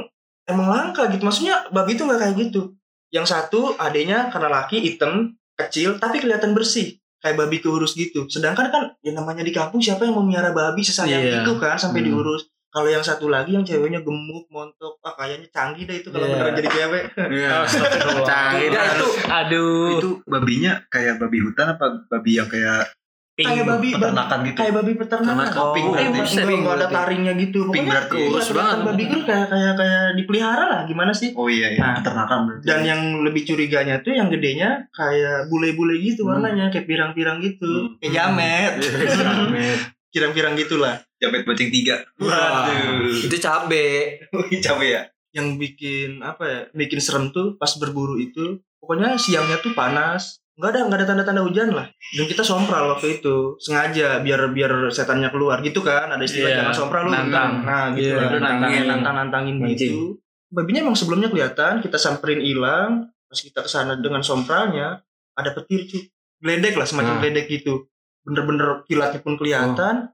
emang 0.43 0.67
langka 0.67 1.07
gitu 1.07 1.21
maksudnya 1.21 1.67
babi 1.69 1.93
itu 1.93 2.03
nggak 2.03 2.17
kayak 2.17 2.35
gitu 2.39 2.71
yang 3.09 3.23
satu 3.23 3.75
adanya 3.77 4.27
karena 4.27 4.49
laki 4.49 4.79
hitam 4.81 5.31
kecil 5.53 5.95
tapi 5.95 6.17
kelihatan 6.17 6.51
bersih 6.51 6.97
kayak 7.23 7.39
babi 7.39 7.57
keurus 7.57 7.95
gitu 7.95 8.27
sedangkan 8.27 8.67
kan 8.67 8.83
ya 8.99 9.11
namanya 9.11 9.41
di 9.41 9.49
kampung 9.49 9.79
siapa 9.79 10.03
yang 10.03 10.13
mau 10.13 10.21
melihara 10.21 10.51
babi 10.51 10.83
sesayang 10.83 11.23
Iya. 11.23 11.41
itu 11.41 11.55
kan 11.55 11.73
sampai 11.73 12.03
Hmm. 12.03 12.11
diurus 12.11 12.43
kalau 12.67 12.89
yang 12.89 12.99
satu 12.99 13.29
lagi 13.29 13.53
yang 13.53 13.61
ceweknya 13.61 14.01
gemuk 14.01 14.49
montok 14.49 14.97
ah 14.99 15.13
kayaknya 15.13 15.47
canggih 15.47 15.85
deh 15.85 15.95
itu 15.95 16.09
kalau 16.09 16.25
Iya. 16.25 16.33
beneran 16.35 16.53
jadi 16.53 16.69
cewek 16.69 17.03
Iya. 17.15 17.51
Canggih 18.29 18.67
dah. 18.69 18.85
itu 18.91 19.07
Aduh. 19.23 19.89
itu 19.95 20.09
babinya 20.25 20.83
kayak 20.87 21.15
babi 21.15 21.39
hutan 21.39 21.67
apa 21.71 21.85
babi 22.07 22.31
yang 22.35 22.45
kayak 22.45 22.91
Pink. 23.33 23.47
kayak 23.47 23.65
babi 23.65 23.87
peternakan 23.91 24.39
gitu? 24.43 24.55
kayak 24.55 24.73
babi 24.73 24.93
peternakan 24.93 25.45
pink 25.73 25.83
Oh, 25.83 25.91
berarti 25.91 26.11
buset. 26.13 26.37
enggak, 26.39 26.53
enggak 26.55 26.75
ada 26.75 26.87
taringnya 26.87 27.33
gitu 27.35 27.59
Pink 27.63 27.67
Pokoknya 27.67 27.89
berarti. 27.89 28.13
iya, 28.13 28.27
Kurus 28.29 28.45
kelihatan 28.45 28.61
banget. 28.69 28.85
babi 28.85 29.03
itu 29.03 29.17
kayak 29.23 29.47
kayak 29.47 29.73
kayak 29.73 30.03
dipelihara 30.13 30.63
lah 30.67 30.81
gimana 30.83 31.11
sih 31.11 31.29
Oh 31.33 31.47
iya, 31.47 31.67
iya. 31.67 31.79
Nah, 31.79 31.93
peternakan 31.97 32.39
berarti. 32.45 32.63
dan 32.63 32.79
yang 32.83 33.01
lebih 33.19 33.41
curiganya 33.43 33.95
tuh 33.99 34.11
yang 34.11 34.27
gedenya 34.27 34.69
kayak 34.89 35.37
bule-bule 35.47 35.95
gitu 35.97 36.21
Hmm. 36.23 36.37
warnanya 36.37 36.69
kayak 36.69 36.85
pirang-pirang 36.85 37.37
gitu 37.39 37.71
Hmm. 37.89 37.97
kayak 37.97 38.13
jamet 38.13 38.73
Jamet. 39.17 39.79
pirang-pirang 40.07 40.53
gitulah 40.53 40.95
Jabet 41.15 41.41
bacing 41.41 41.69
tiga. 41.69 42.03
Waduh. 42.17 43.15
Itu 43.17 43.35
cabe. 43.37 44.19
Cabe 44.59 44.85
ya. 44.91 45.01
yang 45.31 45.57
bikin 45.57 46.21
apa 46.21 46.43
ya 46.43 46.59
bikin 46.71 46.99
serem 46.99 47.31
tuh 47.31 47.57
pas 47.57 47.73
berburu 47.73 48.13
itu 48.15 48.53
pokoknya 48.77 49.17
siangnya 49.17 49.57
tuh 49.57 49.73
panas 49.73 50.42
nggak 50.53 50.69
ada 50.69 50.79
nggak 50.85 50.99
ada 51.01 51.07
tanda-tanda 51.07 51.41
hujan 51.41 51.73
lah. 51.73 51.87
Dan 52.13 52.25
kita 52.25 52.41
sompral 52.41 52.85
waktu 52.87 53.17
itu. 53.17 53.57
Sengaja 53.57 54.21
biar 54.21 54.49
biar 54.49 54.71
setannya 54.87 55.29
keluar. 55.29 55.59
Gitu 55.59 55.79
kan 55.79 56.07
ada 56.07 56.21
istilah 56.21 56.45
Iya, 56.47 56.57
jangan 56.61 56.73
sompral 56.75 57.01
lu 57.03 57.11
nantang. 57.11 57.51
nah 57.63 57.89
gitu 57.91 58.13
Iya, 58.13 58.29
lah 58.29 58.39
nantangin. 58.39 58.83
nantang 58.85 59.15
nantangin. 59.17 59.55
gitu. 59.67 60.17
Babinya 60.47 60.85
emang 60.85 60.93
sebelumnya 60.93 61.27
kelihatan 61.27 61.81
kita 61.81 61.97
samperin 61.97 62.37
hilang. 62.39 63.09
Pas 63.25 63.39
kita 63.39 63.59
ke 63.59 63.67
sana 63.67 63.97
dengan 63.97 64.21
sompralnya 64.21 65.01
ada 65.33 65.49
petir 65.51 65.89
cuy 65.89 66.05
geledek 66.37 66.75
lah 66.75 66.85
semacam 66.85 67.17
Nah. 67.17 67.21
geledek 67.21 67.49
gitu. 67.49 67.89
Bener-bener 68.21 68.85
kilatnya 68.85 69.19
pun 69.19 69.33
kelihatan. 69.35 70.13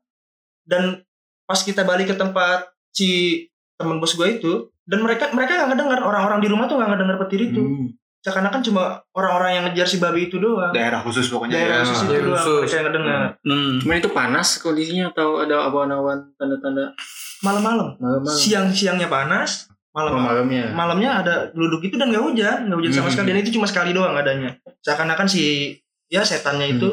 Dan 0.63 1.04
pas 1.43 1.60
kita 1.60 1.84
balik 1.84 2.08
ke 2.08 2.15
tempat 2.15 2.63
si 2.89 3.43
temen 3.75 3.97
bos 3.97 4.13
gue 4.13 4.28
itu 4.34 4.54
dan 4.84 5.02
mereka 5.02 5.28
mereka 5.30 5.58
nggak 5.58 5.69
ngedengar. 5.73 5.99
Orang-orang 5.99 6.39
di 6.39 6.47
rumah 6.47 6.65
tuh 6.65 6.80
nggak 6.80 6.89
ngedengar 6.89 7.17
petir 7.19 7.41
itu. 7.45 7.60
Hmm. 7.60 7.88
Seakan-akan 8.20 8.62
cuma 8.62 8.84
orang-orang 9.12 9.52
yang 9.54 9.64
ngejar 9.66 9.88
si 9.88 9.98
babi 9.98 10.28
itu 10.28 10.38
doang 10.38 10.70
Daerah 10.70 11.00
khusus 11.00 11.28
pokoknya. 11.28 11.56
daerah 11.56 11.76
ya. 11.76 11.82
khusus 11.82 11.98
itu 11.98 12.12
daerah 12.12 12.26
doang 12.26 12.44
khusus. 12.44 12.70
yang 12.70 12.84
ngedengar 12.86 13.22
Hmm. 13.42 13.74
Cuman 13.80 13.96
itu 13.98 14.10
panas 14.10 14.48
kondisinya 14.58 15.06
atau 15.10 15.28
ada 15.40 15.56
awan-awan 15.66 16.18
tanda-tanda 16.36 16.92
malam-malam 17.40 17.96
malam-malam? 17.96 18.36
siang-siangnya 18.36 19.08
panas 19.08 19.72
Oh, 19.90 20.06
malam 20.06 20.22
malamnya. 20.22 20.70
malamnya 20.70 21.12
ada 21.18 21.34
duduk 21.50 21.82
itu 21.82 21.96
dan 21.96 22.10
nggak 22.10 22.22
hujan 22.22 22.60
nggak 22.66 22.78
hujan 22.78 22.94
sama 22.94 23.04
Hmm. 23.04 23.14
sekali 23.16 23.30
dan 23.32 23.40
itu 23.42 23.52
cuma 23.52 23.66
sekali 23.66 23.92
doang 23.92 24.14
adanya 24.14 24.54
seakan-akan 24.80 25.26
si 25.26 25.74
ya 26.06 26.22
setannya 26.22 26.76
itu 26.76 26.88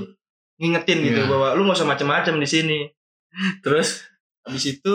ngingetin 0.57 1.05
gitu 1.05 1.21
Iya. 1.21 1.29
bahwa 1.29 1.49
lu 1.53 1.63
nggak 1.63 1.77
usah 1.77 1.87
macem-macem 1.87 2.35
di 2.35 2.49
sini 2.49 2.79
Terus 3.61 4.01
habis 4.41 4.65
itu 4.71 4.95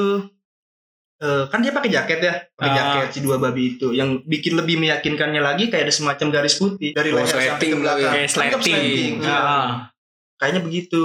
eh, 1.21 1.43
kan 1.47 1.61
dia 1.61 1.69
pakai 1.69 1.89
jaket 1.89 2.19
ya, 2.19 2.33
pakai 2.51 2.69
Ah. 2.69 2.75
jaket 2.97 3.09
si 3.13 3.19
dua 3.21 3.37
babi 3.37 3.77
itu. 3.77 3.93
Yang 3.93 4.25
bikin 4.25 4.57
lebih 4.57 4.75
meyakinkannya 4.77 5.37
lagi 5.39 5.69
kayak 5.69 5.85
ada 5.85 5.93
semacam 5.93 6.27
garis 6.33 6.57
putih 6.57 6.91
dari 6.91 7.13
Oh, 7.13 7.21
leher 7.21 7.29
sampai 7.29 7.67
ke 7.67 7.77
belakang. 7.77 8.11
Kayak 8.11 8.29
Anggap 8.33 8.61
sleting. 8.61 9.13
iya. 9.21 9.37
Ah. 9.37 9.69
Kayaknya 10.35 10.61
begitu. 10.65 11.03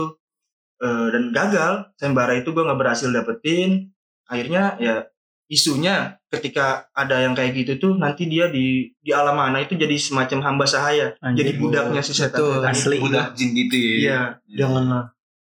Eh, 0.77 1.09
dan 1.09 1.25
gagal. 1.31 1.73
Sembara 1.97 2.33
itu 2.35 2.49
gue 2.51 2.61
nggak 2.61 2.77
berhasil 2.77 3.09
dapetin. 3.09 3.93
Akhirnya 4.25 4.77
ya 4.77 5.05
isunya 5.47 6.19
ketika 6.27 6.91
ada 6.91 7.23
yang 7.23 7.33
kayak 7.33 7.55
gitu 7.55 7.73
tuh 7.79 7.93
nanti 7.95 8.27
dia 8.27 8.51
di 8.51 8.91
di 8.99 9.11
alam 9.15 9.39
mana 9.39 9.63
itu 9.63 9.73
jadi 9.73 9.95
semacam 9.95 10.43
hamba 10.43 10.67
sahaya. 10.67 11.15
Anjir. 11.23 11.45
Jadi 11.45 11.53
budaknya 11.57 12.01
si 12.03 12.13
setan. 12.13 12.41
setan 12.41 12.67
Asli. 12.67 12.97
itu. 12.99 13.05
Budak 13.07 13.29
jin 13.33 13.51
gitu 13.55 13.77
ya. 13.77 13.93
Iya, 13.97 14.21
janganlah. 14.59 15.05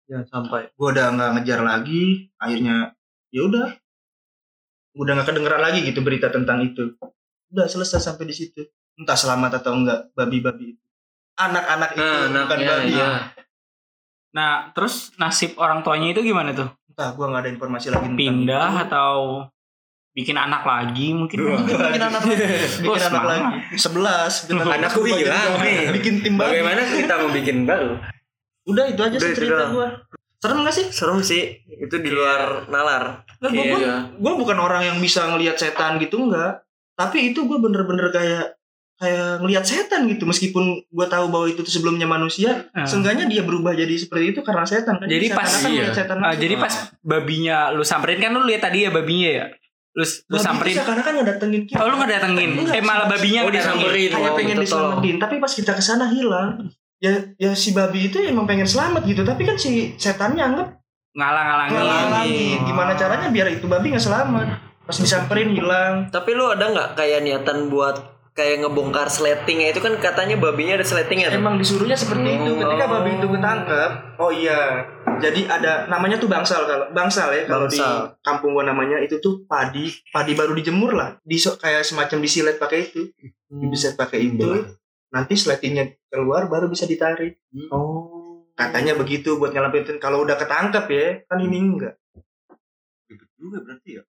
Jangan 0.08 0.26
sampai. 0.26 0.62
Gue 0.72 0.88
udah 0.90 1.06
nggak 1.12 1.30
ngejar 1.36 1.60
lagi. 1.60 2.04
Akhirnya 2.34 2.76
ya 3.30 3.42
udah, 3.46 3.68
udah 4.92 5.12
nggak 5.14 5.28
kedengeran 5.28 5.60
lagi 5.60 5.80
gitu 5.82 6.00
berita 6.00 6.28
tentang 6.28 6.60
itu. 6.60 6.94
Udah 7.48 7.66
selesai 7.66 7.98
sampai 8.00 8.24
di 8.24 8.34
situ. 8.34 8.62
Entah 8.94 9.14
selamat 9.14 9.58
atau 9.58 9.72
enggak 9.74 10.10
babi-babi 10.12 10.74
itu. 10.74 10.82
Anak-anak 11.34 11.90
itu 11.92 12.02
Nah, 12.02 12.12
bukan 12.20 12.36
anaknya 12.36 12.68
babi. 12.70 12.90
iya. 12.90 13.10
Nah, 14.30 14.52
terus 14.70 15.10
nasib 15.16 15.56
orang 15.56 15.80
tuanya 15.80 16.10
itu 16.10 16.22
gimana 16.22 16.52
tuh? 16.52 16.68
Entah, 16.86 17.10
gue 17.10 17.24
nggak 17.24 17.42
ada 17.42 17.50
informasi 17.50 17.86
lagi. 17.88 18.04
tentang 18.04 18.18
Pindah 18.18 18.70
itu. 18.70 18.82
atau 18.84 19.14
bikin 20.10 20.36
anak 20.36 20.62
lagi 20.62 21.06
mungkin? 21.10 21.38
Mungkin 21.40 21.76
bikin 21.80 22.02
anak 22.04 22.22
lagi. 22.22 22.34
Oh, 22.36 22.46
Bikin 22.84 23.00
anak 23.00 23.00
semangat. 23.00 23.26
lagi. 23.26 23.58
Sebelas. 23.74 24.32
bikin 24.44 24.56
anak 24.60 24.74
Anakku 24.76 25.00
hilang 25.02 25.52
nih. 25.58 25.78
Bikin 25.90 26.14
tim. 26.20 26.34
Bagaimana 26.36 26.80
kita 26.84 27.14
mau 27.16 27.30
bikin 27.30 27.56
baru? 27.64 27.94
Udah 28.68 28.84
itu 28.86 29.00
aja 29.00 29.16
Udah, 29.16 29.26
sih 29.26 29.34
cerita 29.34 29.64
gue. 29.66 29.88
Serem 30.40 30.58
gak 30.60 30.72
sih? 30.72 30.86
Serem 30.88 31.20
sih. 31.20 31.42
Itu 31.70 31.96
di 31.96 32.08
luar 32.08 32.64
nalar. 32.66 33.28
Nah, 33.38 33.48
gue 33.48 33.60
Iya. 33.78 34.08
gue 34.10 34.32
bukan 34.34 34.56
orang 34.56 34.82
yang 34.84 34.98
bisa 34.98 35.24
ngelihat 35.26 35.54
setan 35.54 35.96
gitu 35.96 36.20
enggak 36.22 36.60
tapi 36.92 37.32
itu 37.32 37.40
gue 37.42 37.56
bener-bener 37.56 38.08
kayak 38.10 38.52
kayak 38.94 39.40
ngelihat 39.40 39.64
setan 39.64 40.04
gitu 40.04 40.24
meskipun 40.24 40.60
gue 40.82 41.06
tahu 41.06 41.28
bahwa 41.28 41.46
itu 41.46 41.56
tuh 41.58 41.72
sebelumnya 41.72 42.04
manusia 42.04 42.68
Ah. 42.70 42.84
seenggaknya 42.84 43.24
dia 43.24 43.40
berubah 43.40 43.72
jadi 43.72 43.88
seperti 43.94 44.30
itu 44.30 44.40
karena 44.40 44.60
setan 44.62 44.96
kan 44.96 45.08
Jadi 45.08 45.26
setan 45.26 45.38
pas- 45.40 45.56
kan 45.56 45.70
iya. 45.70 45.84
setan 45.88 46.16
Ah, 46.18 46.22
langsung. 46.28 46.36
jadi 46.38 46.54
pas 46.58 46.74
babinya 47.00 47.56
lu 47.70 47.80
samperin 47.82 48.18
kan 48.18 48.30
lu 48.30 48.44
lihat 48.44 48.60
tadi 48.62 48.84
ya 48.84 48.90
babinya 48.90 49.30
ya? 49.34 49.46
Lu, 49.90 50.04
lu 50.04 50.12
Babi 50.30 50.44
samperin. 50.44 50.74
karena 50.78 51.02
kan 51.02 51.12
ngedatengin 51.14 51.62
kita 51.64 51.76
Oh 51.76 51.88
lu 51.88 51.96
nggak 51.96 52.10
datengin? 52.12 52.50
Enggak, 52.54 52.74
Eh 52.74 52.84
malah 52.84 53.06
babinya 53.08 53.40
Oh, 53.40 53.46
ngedatengin. 53.46 53.88
kayak 54.06 54.20
Oh, 54.22 54.36
pengen 54.36 54.56
diselamatin 54.58 55.16
tapi 55.18 55.34
pas 55.38 55.50
kita 55.50 55.72
ke 55.72 55.80
sana 55.80 56.06
hilang 56.06 56.68
ya 57.00 57.12
ya 57.36 57.50
si 57.52 57.72
babi 57.72 58.06
itu 58.06 58.20
emang 58.20 58.44
pengen 58.44 58.68
selamat 58.68 59.02
gitu 59.04 59.24
tapi 59.24 59.42
kan 59.42 59.56
si 59.56 59.96
setannya 59.96 60.44
anggap 60.44 60.68
Ngalang-ngalangin. 61.10 61.74
ngalangin 61.74 62.58
gimana 62.62 62.92
caranya 62.94 63.28
biar 63.28 63.48
itu 63.50 63.66
babi 63.66 63.90
nggak 63.90 64.04
selamat 64.04 64.46
pas 64.86 64.96
disamperin 64.96 65.50
hilang 65.50 66.06
Tapi 66.08 66.30
lu 66.32 66.46
ada 66.46 66.70
nggak 66.70 66.88
kayak 66.94 67.24
niatan 67.24 67.66
buat 67.66 67.98
kayak 68.30 68.62
ngebongkar 68.62 69.10
sletingnya 69.10 69.74
itu 69.74 69.82
kan 69.82 69.98
katanya 69.98 70.38
babinya 70.38 70.78
ada 70.78 70.86
sletingnya 70.86 71.34
tuh. 71.34 71.42
Emang 71.42 71.58
disuruhnya 71.58 71.98
seperti 71.98 72.38
itu. 72.40 72.50
Ketika 72.56 72.84
Oh. 72.86 72.90
babi 72.96 73.10
itu 73.18 73.26
ketangkep, 73.26 73.90
oh 74.16 74.30
iya. 74.32 74.86
Jadi 75.20 75.44
ada 75.44 75.90
namanya 75.90 76.16
tuh 76.16 76.30
bangsal 76.30 76.64
kalau 76.64 76.86
bangsal 76.94 77.28
ya 77.34 77.44
kalau 77.44 77.66
di 77.66 77.76
Bangsal. 77.76 78.16
kampung 78.22 78.54
gua 78.54 78.64
namanya 78.64 79.02
itu 79.02 79.18
tuh 79.20 79.44
padi, 79.44 79.90
padi 80.08 80.32
baru 80.32 80.54
dijemur 80.56 80.94
lah. 80.94 81.18
Di 81.20 81.36
kayak 81.36 81.82
semacam 81.84 82.18
disilet 82.22 82.56
pakai 82.56 82.88
itu, 82.88 83.10
dibeset 83.50 83.98
pakai 83.98 84.30
itu. 84.30 84.48
Nanti 85.10 85.34
sletingnya 85.34 85.90
keluar 86.06 86.46
baru 86.46 86.66
bisa 86.66 86.86
ditarik. 86.86 87.38
Oh. 87.70 88.46
Katanya 88.54 88.94
begitu 88.94 89.36
buat 89.36 89.50
nyelamatin 89.50 89.98
kalau 89.98 90.22
udah 90.22 90.36
ketangkep 90.36 90.84
ya. 90.86 91.06
Kan 91.26 91.40
ini 91.40 91.56
enggak. 91.58 91.98
Ribet 93.08 93.28
juga 93.34 93.58
berarti 93.60 93.90
ya. 93.98 94.02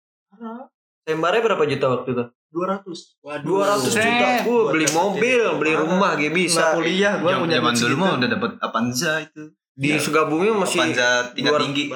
Tembarnya 1.01 1.43
berapa 1.43 1.65
juta 1.65 1.87
waktu 1.89 2.09
itu? 2.13 2.25
200. 2.51 3.47
Dua 3.47 3.63
ratus 3.65 3.93
Set. 3.95 4.03
juta. 4.03 4.27
Gua 4.43 4.75
beli 4.75 4.87
mobil, 4.91 5.43
beli 5.57 5.73
rumah 5.73 6.19
gitu 6.19 6.35
Bisa 6.35 6.75
bisa. 6.75 6.77
kuliah 6.77 7.15
gua 7.23 7.39
Zaman 7.39 7.43
punya 7.47 7.59
zaman 7.63 7.75
dulu 7.79 7.95
mah 7.97 8.11
udah 8.19 8.29
dapat 8.29 8.51
Avanza 8.59 9.13
itu. 9.23 9.43
Di 9.71 9.97
Sugabumi 9.97 10.51
masih 10.53 10.83
Avanza 10.83 11.31
tingkat 11.33 11.53
luar- 11.55 11.63
tinggi. 11.63 11.85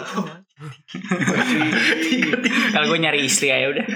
Kalau 2.75 2.87
gue 2.87 2.99
nyari 3.03 3.27
istri 3.27 3.51
aja 3.51 3.75
udah. 3.75 3.87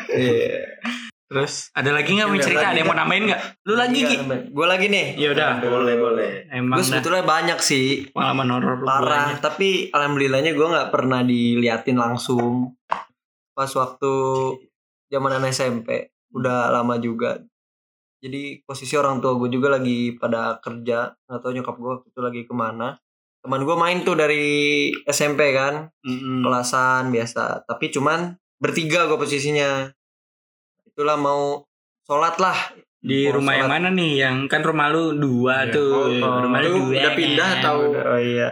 Iya. 1.28 1.44
Terus 1.44 1.68
ada 1.76 1.90
lagi 1.92 2.10
nggak 2.10 2.24
mau 2.26 2.40
cerita? 2.40 2.64
Ada 2.64 2.72
yang 2.72 2.88
mau 2.88 2.96
nggak? 2.96 3.04
nambahin 3.04 3.24
nggak? 3.28 3.42
Lu 3.62 3.74
lagi 3.76 4.00
Gi? 4.00 4.16
Gue 4.48 4.66
lagi 4.66 4.86
nih. 4.88 5.06
Ya 5.14 5.28
udah. 5.30 5.48
Boleh, 5.60 5.94
boleh. 5.94 6.30
Emang 6.48 6.80
Gue 6.80 6.84
sebetulnya 6.88 7.20
banyak 7.20 7.58
sih. 7.60 8.08
pengalaman 8.08 8.48
horor 8.48 8.76
parah 8.80 9.36
banyak. 9.36 9.44
tapi 9.44 9.68
alhamdulillahnya 9.92 10.56
gue 10.56 10.66
nggak 10.66 10.88
pernah 10.88 11.20
diliatin 11.20 12.00
langsung 12.00 12.72
pas 13.52 13.68
waktu 13.68 14.12
zaman 15.08 15.34
anak 15.34 15.50
SMP 15.50 15.88
udah 16.30 16.70
lama 16.70 16.96
juga 16.96 17.42
jadi 18.18 18.62
posisi 18.62 18.94
orang 18.94 19.18
tua 19.18 19.34
gue 19.34 19.50
juga 19.50 19.68
lagi 19.68 20.14
pada 20.14 20.56
kerja 20.58 21.10
nggak 21.26 21.40
tahu 21.40 21.52
nyokap 21.54 21.74
gue 21.74 21.90
waktu 21.90 22.06
itu 22.08 22.20
lagi 22.20 22.40
ke 22.44 22.54
mana 22.54 22.94
teman 23.38 23.62
gue 23.62 23.74
main 23.74 23.98
tuh 24.02 24.14
dari 24.14 24.46
SMP 25.04 25.50
kan 25.50 25.90
Mm-mm. 26.02 26.42
kelasan 26.42 27.10
biasa 27.10 27.66
tapi 27.66 27.90
cuman 27.90 28.38
bertiga 28.58 29.06
gue 29.06 29.18
posisinya 29.18 29.90
itulah 30.98 31.14
mau 31.14 31.62
sholat 32.02 32.34
lah 32.36 32.58
Di 32.98 33.30
Mau 33.30 33.38
rumah 33.38 33.54
yang 33.54 33.70
sholat. 33.70 33.78
mana 33.78 33.88
nih? 33.94 34.12
Yang 34.18 34.36
kan 34.48 34.60
rumah 34.60 34.90
lu 34.90 35.14
dua 35.14 35.70
tuh. 35.70 36.10
Oh, 36.18 36.42
rumah 36.42 36.58
lu 36.58 36.66
Lu 36.66 36.78
dua. 36.84 36.98
udah 36.98 37.12
pindah 37.14 37.48
kan? 37.48 37.58
atau 37.62 37.76
oh 37.94 38.18
iya 38.18 38.48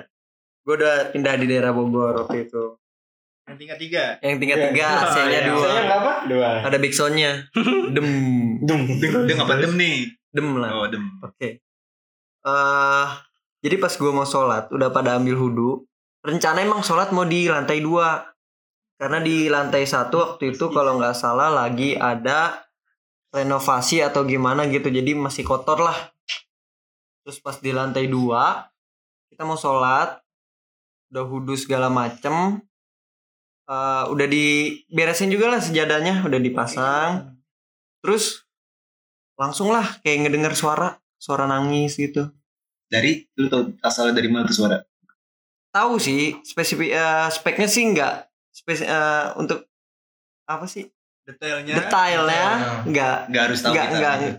gue 0.62 0.74
udah 0.76 0.94
pindah 1.10 1.34
di 1.34 1.46
daerah 1.46 1.70
Bogor 1.70 2.14
waktu 2.16 2.46
itu 2.46 2.78
Yang 3.44 3.56
tingkat 3.56 3.78
tiga. 3.80 4.04
yang 4.20 4.36
tingkat 4.36 4.58
tiga 4.64 4.86
Oh, 4.86 5.02
AC-nya 5.04 5.26
iya. 5.32 5.48
dua 5.48 5.70
apa? 5.92 6.12
Dua. 6.24 6.48
ada 6.62 6.76
backsoundnya 6.76 7.32
dem 7.94 8.08
Dem 8.62 8.82
apa 9.36 9.54
dem 9.56 9.74
nih? 9.74 9.96
dem 10.28 10.46
lah 10.54 10.70
Oh 10.72 10.86
dem. 10.86 11.02
oke 11.20 11.48
eh 12.44 13.06
jadi 13.58 13.76
pas 13.76 13.90
gue 13.90 14.12
mau 14.12 14.22
sholat 14.24 14.70
udah 14.70 14.90
pada 14.90 15.18
ambil 15.18 15.34
wudhu 15.36 15.70
rencana 16.22 16.60
emang 16.60 16.82
sholat 16.82 17.10
mau 17.10 17.22
di 17.22 17.46
lantai 17.46 17.78
dua 17.78 18.22
karena 18.96 19.20
di 19.20 19.52
lantai 19.52 19.84
satu 19.84 20.16
waktu 20.16 20.56
itu 20.56 20.72
kalau 20.72 20.96
nggak 20.96 21.16
salah 21.16 21.52
lagi 21.52 21.96
ada 21.96 22.64
renovasi 23.30 24.00
atau 24.00 24.24
gimana 24.24 24.64
gitu. 24.72 24.88
Jadi 24.88 25.12
masih 25.12 25.44
kotor 25.44 25.84
lah. 25.84 25.96
Terus 27.24 27.38
pas 27.44 27.56
di 27.60 27.70
lantai 27.72 28.08
dua 28.08 28.64
kita 29.28 29.44
mau 29.44 29.60
sholat 29.60 30.16
udah 31.12 31.24
wudhu 31.28 31.54
segala 31.54 31.92
macem. 31.92 32.64
Eh, 33.66 34.04
udah 34.08 34.26
diberesin 34.30 35.28
juga 35.28 35.52
lah 35.52 35.60
sejadahnya 35.60 36.24
udah 36.24 36.40
dipasang. 36.40 37.36
Terus 38.00 38.48
langsung 39.36 39.68
lah 39.68 40.00
kayak 40.00 40.26
ngedenger 40.26 40.56
suara 40.56 40.88
suara 41.20 41.44
nangis 41.44 42.00
gitu. 42.00 42.32
Dari 42.88 43.28
lu 43.36 43.52
tau 43.52 43.68
asalnya 43.84 44.16
dari 44.16 44.30
mana 44.32 44.48
tuh 44.48 44.64
suara? 44.64 44.78
tahu 45.76 46.00
sih 46.00 46.40
spesifik 46.40 46.96
eh, 46.96 47.28
speknya 47.28 47.68
sih 47.68 47.84
enggak 47.84 48.32
spes 48.66 48.82
eh, 48.82 49.26
untuk 49.38 49.70
apa 50.50 50.66
sih? 50.66 50.90
Detailnya. 51.22 51.74
detailnya 51.78 52.42
enggak 52.82 53.16
Gak 53.30 53.42
harus 53.50 53.58
tahu 53.62 53.72
enggak 53.74 54.14
gitu. 54.18 54.38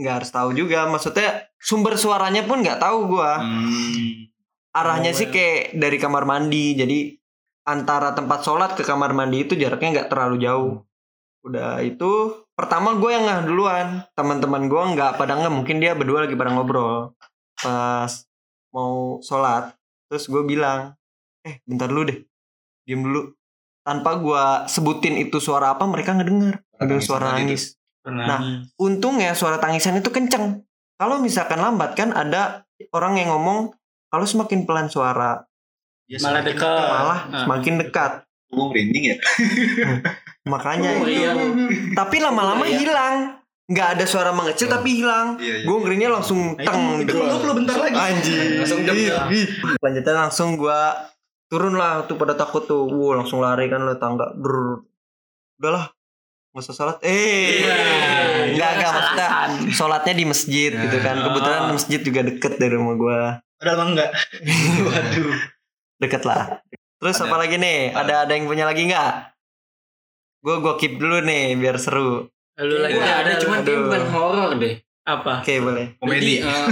enggak 0.00 0.14
harus 0.16 0.30
tahu 0.32 0.48
juga. 0.56 0.80
Maksudnya 0.88 1.28
sumber 1.60 2.00
suaranya 2.00 2.48
pun 2.48 2.64
enggak 2.64 2.80
tahu 2.80 3.12
gua. 3.12 3.44
Hmm. 3.44 4.24
arahnya 4.68 5.10
sih 5.10 5.28
kayak 5.28 5.76
dari 5.76 5.96
kamar 6.00 6.24
mandi. 6.24 6.76
Jadi 6.76 7.12
antara 7.68 8.16
tempat 8.16 8.40
sholat 8.40 8.72
ke 8.72 8.84
kamar 8.86 9.12
mandi 9.12 9.44
itu 9.44 9.52
jaraknya 9.52 10.00
nggak 10.00 10.08
terlalu 10.12 10.36
jauh. 10.40 10.74
Udah 11.44 11.80
itu 11.84 12.44
pertama 12.56 12.96
gue 12.96 13.10
yang 13.10 13.24
ngeh 13.28 13.40
duluan. 13.48 14.04
Teman-teman 14.16 14.68
gue 14.68 14.82
nggak 14.96 15.20
pada 15.20 15.36
nggak 15.36 15.52
mungkin 15.52 15.80
dia 15.80 15.92
berdua 15.92 16.24
lagi 16.28 16.36
pada 16.38 16.52
ngobrol. 16.54 17.12
Pas 17.58 18.12
mau 18.72 19.18
sholat 19.24 19.74
terus 20.08 20.28
gue 20.30 20.44
bilang 20.44 20.94
eh 21.42 21.58
bentar 21.68 21.88
dulu 21.90 22.12
deh. 22.12 22.18
Diem 22.86 23.02
dulu 23.02 23.37
tanpa 23.88 24.10
gue 24.14 24.44
sebutin 24.68 25.16
itu 25.16 25.40
suara 25.40 25.72
apa 25.72 25.84
mereka 25.84 26.12
ngedenger 26.12 26.60
ada 26.74 26.84
Tangisan 26.86 27.00
suara 27.02 27.26
nangis. 27.32 27.62
Nah, 28.04 28.40
untungnya 28.76 29.32
suara 29.32 29.56
tangisan 29.56 29.96
itu 29.96 30.08
kenceng. 30.08 30.60
Kalau 30.94 31.16
misalkan 31.18 31.56
lambat 31.56 31.92
kan 31.92 32.10
ada 32.10 32.64
orang 32.90 33.16
yang 33.16 33.28
ngomong 33.30 33.72
kalau 34.06 34.24
semakin 34.24 34.64
pelan 34.64 34.88
suara 34.88 35.44
Ya, 36.04 36.16
malah 36.18 36.40
semakin 36.40 36.48
dekat. 36.50 36.88
malah 36.90 37.20
Ah. 37.26 37.40
semakin 37.42 37.74
dekat. 37.78 38.12
Ngomong 38.48 38.68
branding 38.70 39.04
ya? 39.06 39.16
Makanya 40.48 40.90
Oh, 40.94 41.04
itu. 41.04 41.20
iya. 41.20 41.30
Tapi 41.94 42.16
lama-lama 42.18 42.64
Iya. 42.64 42.76
hilang. 42.78 43.16
Nggak 43.68 43.88
ada 43.94 44.04
suara 44.04 44.32
mengecil 44.32 44.64
tapi 44.66 44.96
hilang. 44.96 45.36
Iya, 45.36 45.60
iya. 45.60 45.66
Gue 45.68 45.76
ngerinya 45.78 46.08
langsung 46.10 46.56
Nah, 46.56 46.64
teng 46.64 47.04
itu, 47.04 47.12
itu 47.12 47.44
lu 47.44 47.52
bentar 47.52 47.76
lagi. 47.76 47.92
Anjing. 47.92 48.48
Langsung 48.58 48.80
jam 48.82 48.96
ya. 48.96 49.28
Lanjutnya 49.78 50.14
langsung 50.18 50.48
gue 50.56 50.80
turun 51.48 51.74
lah 51.74 52.04
tuh 52.04 52.16
pada 52.20 52.36
takut 52.36 52.64
tuh. 52.64 52.84
Wow, 52.86 53.24
langsung 53.24 53.40
lari 53.40 53.68
kan 53.68 53.82
lo 53.82 53.96
tangga. 53.96 54.32
Brr. 54.36 54.84
Udahlah. 55.58 55.90
Gak 56.52 56.64
usah 56.64 56.74
sholat. 56.74 56.98
Eh. 57.04 57.64
Iya. 57.64 57.76
Enggak, 58.56 58.70
enggak 58.78 58.90
maksudnya 58.92 59.28
sholatnya 59.72 60.14
di 60.16 60.24
masjid 60.24 60.70
gitu 60.72 60.98
kan. 61.00 61.16
Kebetulan 61.20 61.62
masjid 61.72 62.00
juga 62.00 62.20
deket 62.24 62.52
dari 62.56 62.74
rumah 62.76 62.94
gue. 62.96 63.20
Padahal 63.58 63.76
emang 63.76 63.90
enggak. 63.94 64.10
Waduh. 64.88 65.34
Deket 65.98 66.22
lah. 66.24 66.62
Terus 66.98 67.16
Ada. 67.18 67.26
apa 67.30 67.36
lagi 67.38 67.56
nih? 67.62 67.80
Ada 67.94 68.14
ada 68.26 68.32
yang 68.34 68.46
punya 68.50 68.64
lagi 68.66 68.90
nggak? 68.90 69.12
Gue 70.42 70.56
gue 70.62 70.74
keep 70.78 70.98
dulu 70.98 71.22
nih 71.22 71.54
biar 71.54 71.76
seru. 71.78 72.26
Lu 72.58 72.76
lagi 72.82 72.98
Gue 72.98 73.06
ada 73.06 73.38
cuman 73.38 73.58
dia 73.62 73.78
bukan 73.78 74.04
horor 74.10 74.50
deh. 74.58 74.74
apa? 75.06 75.40
Oke 75.40 75.62
boleh. 75.62 75.94
Komedi. 76.02 76.42
Jadi, 76.42 76.48
eh, 76.48 76.66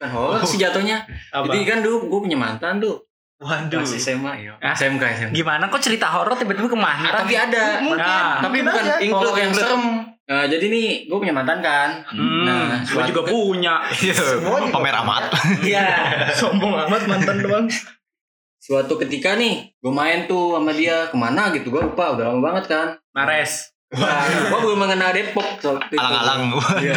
bukan 0.00 0.10
horor 0.10 0.40
sih 0.48 0.56
jatuhnya. 0.56 1.04
Apa? 1.30 1.52
Jadi 1.52 1.58
kan 1.68 1.78
dulu 1.84 2.08
gue 2.08 2.20
punya 2.26 2.38
mantan 2.40 2.80
tuh. 2.80 2.96
Waduh. 3.40 3.80
Pas 3.80 3.92
SMA 3.96 4.32
ya. 4.44 4.52
Ah. 4.60 4.76
SMK 4.76 5.00
SMK. 5.00 5.32
Gimana 5.32 5.72
kok 5.72 5.80
cerita 5.80 6.12
horor 6.12 6.36
tiba-tiba 6.36 6.68
ke 6.68 6.76
mantan? 6.76 7.08
Ah, 7.08 7.24
tapi 7.24 7.34
ada. 7.40 7.64
Nah, 7.80 8.36
tapi 8.44 8.60
mungkin 8.60 8.68
bukan 8.68 8.84
aja. 8.84 9.08
horor 9.16 9.34
yang 9.34 9.50
Include, 9.50 9.64
serem. 9.64 9.84
Nah, 10.30 10.44
jadi 10.46 10.64
nih 10.68 10.86
gue 11.08 11.18
punya 11.18 11.32
mantan 11.32 11.58
kan. 11.58 11.90
Hmm, 12.06 12.44
Nah, 12.44 12.84
gue 12.84 13.02
juga 13.08 13.22
punya. 13.24 13.80
Pamer 14.76 14.94
amat. 15.02 15.32
Iya. 15.64 15.88
Sombong 16.36 16.76
amat 16.86 17.08
mantan 17.08 17.40
doang. 17.40 17.66
Suatu 18.60 19.00
ketika 19.00 19.40
nih, 19.40 19.72
gue 19.74 19.88
main 19.88 20.28
tuh 20.28 20.60
sama 20.60 20.76
dia 20.76 21.08
ke 21.08 21.16
mana 21.16 21.48
gitu, 21.50 21.72
gue 21.72 21.80
lupa 21.80 22.12
udah 22.12 22.28
lama 22.28 22.44
banget 22.44 22.64
kan. 22.68 22.86
Mares. 23.16 23.72
Wah, 23.90 24.22
gue 24.28 24.58
belum 24.60 24.78
mengenal 24.78 25.10
Depok 25.10 25.48
waktu 25.64 25.96
itu. 25.96 25.98
Alang-alang. 25.98 26.40
Iya. 26.76 26.92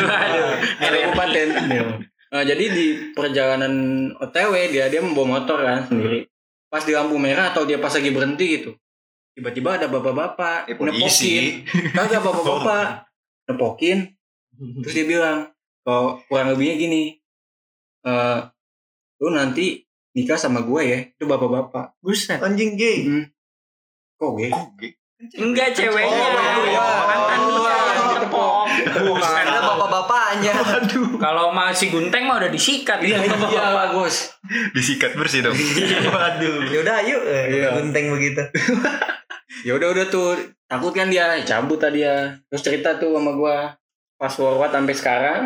Ada 0.77 0.97
kabupaten. 1.07 1.47
Nah, 2.33 2.43
jadi 2.43 2.65
di 2.67 2.85
perjalanan 3.15 3.73
OTW 4.19 4.53
dia 4.69 4.91
dia 4.91 4.99
membawa 4.99 5.39
motor 5.39 5.63
kan 5.63 5.87
sendiri. 5.87 6.32
Pas 6.73 6.81
di 6.81 6.89
lampu 6.89 7.21
merah 7.21 7.53
atau 7.53 7.63
dia 7.63 7.77
pas 7.77 7.93
lagi 7.93 8.09
berhenti 8.09 8.57
gitu. 8.57 8.73
Tiba-tiba 9.33 9.77
ada 9.77 9.85
bapak-bapak 9.85 10.65
Eh, 10.65 10.73
nepokin. 10.73 11.43
Kagak 11.93 12.21
bapak-bapak 12.25 13.05
nepokin. 13.45 14.09
Terus 14.81 14.93
dia 14.93 15.05
bilang, 15.07 15.37
kalau 15.81 16.17
kurang 16.25 16.49
lebihnya 16.49 16.75
gini. 16.75 17.03
eh 18.01 18.39
lu 19.17 19.31
nanti 19.31 19.85
nikah 20.11 20.35
sama 20.35 20.61
gue 20.61 20.81
ya. 20.81 20.99
Itu 21.07 21.23
bapak-bapak. 21.23 22.01
Buset. 22.01 22.41
Anjing 22.41 22.73
gay. 22.73 23.05
Hmm. 23.05 23.25
Kok 24.17 24.29
gue? 24.33 24.49
Enggak 25.37 25.71
ceweknya. 25.71 26.25
Oh, 26.25 26.65
iya. 26.65 26.81
Mantan 26.83 27.39
Oh, 27.39 27.53
dia. 27.55 27.69
iya. 27.69 28.17
Tepok. 28.17 28.53
Buset. 29.07 29.45
Ada 30.03 30.51
bapak-bapaknya. 30.51 30.53
Kalau 31.21 31.45
masih 31.55 31.87
gunteng 31.93 32.27
mah 32.27 32.39
udah 32.43 32.51
disikat. 32.51 32.99
Iya, 33.03 33.23
iya 33.23 33.65
bagus. 33.71 34.33
Disikat 34.75 35.15
bersih 35.15 35.43
dong. 35.43 35.55
Waduh. 36.13 36.67
Yaudah 36.67 36.99
yuk. 37.07 37.21
Eh, 37.23 37.45
Iya. 37.59 37.79
Gunting 37.79 38.11
begitu. 38.13 38.43
ya 39.61 39.77
udah 39.77 39.93
udah 39.93 40.05
tuh 40.09 40.33
takut 40.65 40.89
kan 40.91 41.13
dia 41.13 41.37
cabut 41.45 41.77
tadi 41.77 42.01
ya 42.01 42.33
terus 42.49 42.65
cerita 42.65 42.97
tuh 42.97 43.13
sama 43.13 43.37
gua 43.37 43.77
pas 44.17 44.33
forward 44.33 44.73
sampai 44.73 44.95
sekarang 44.97 45.41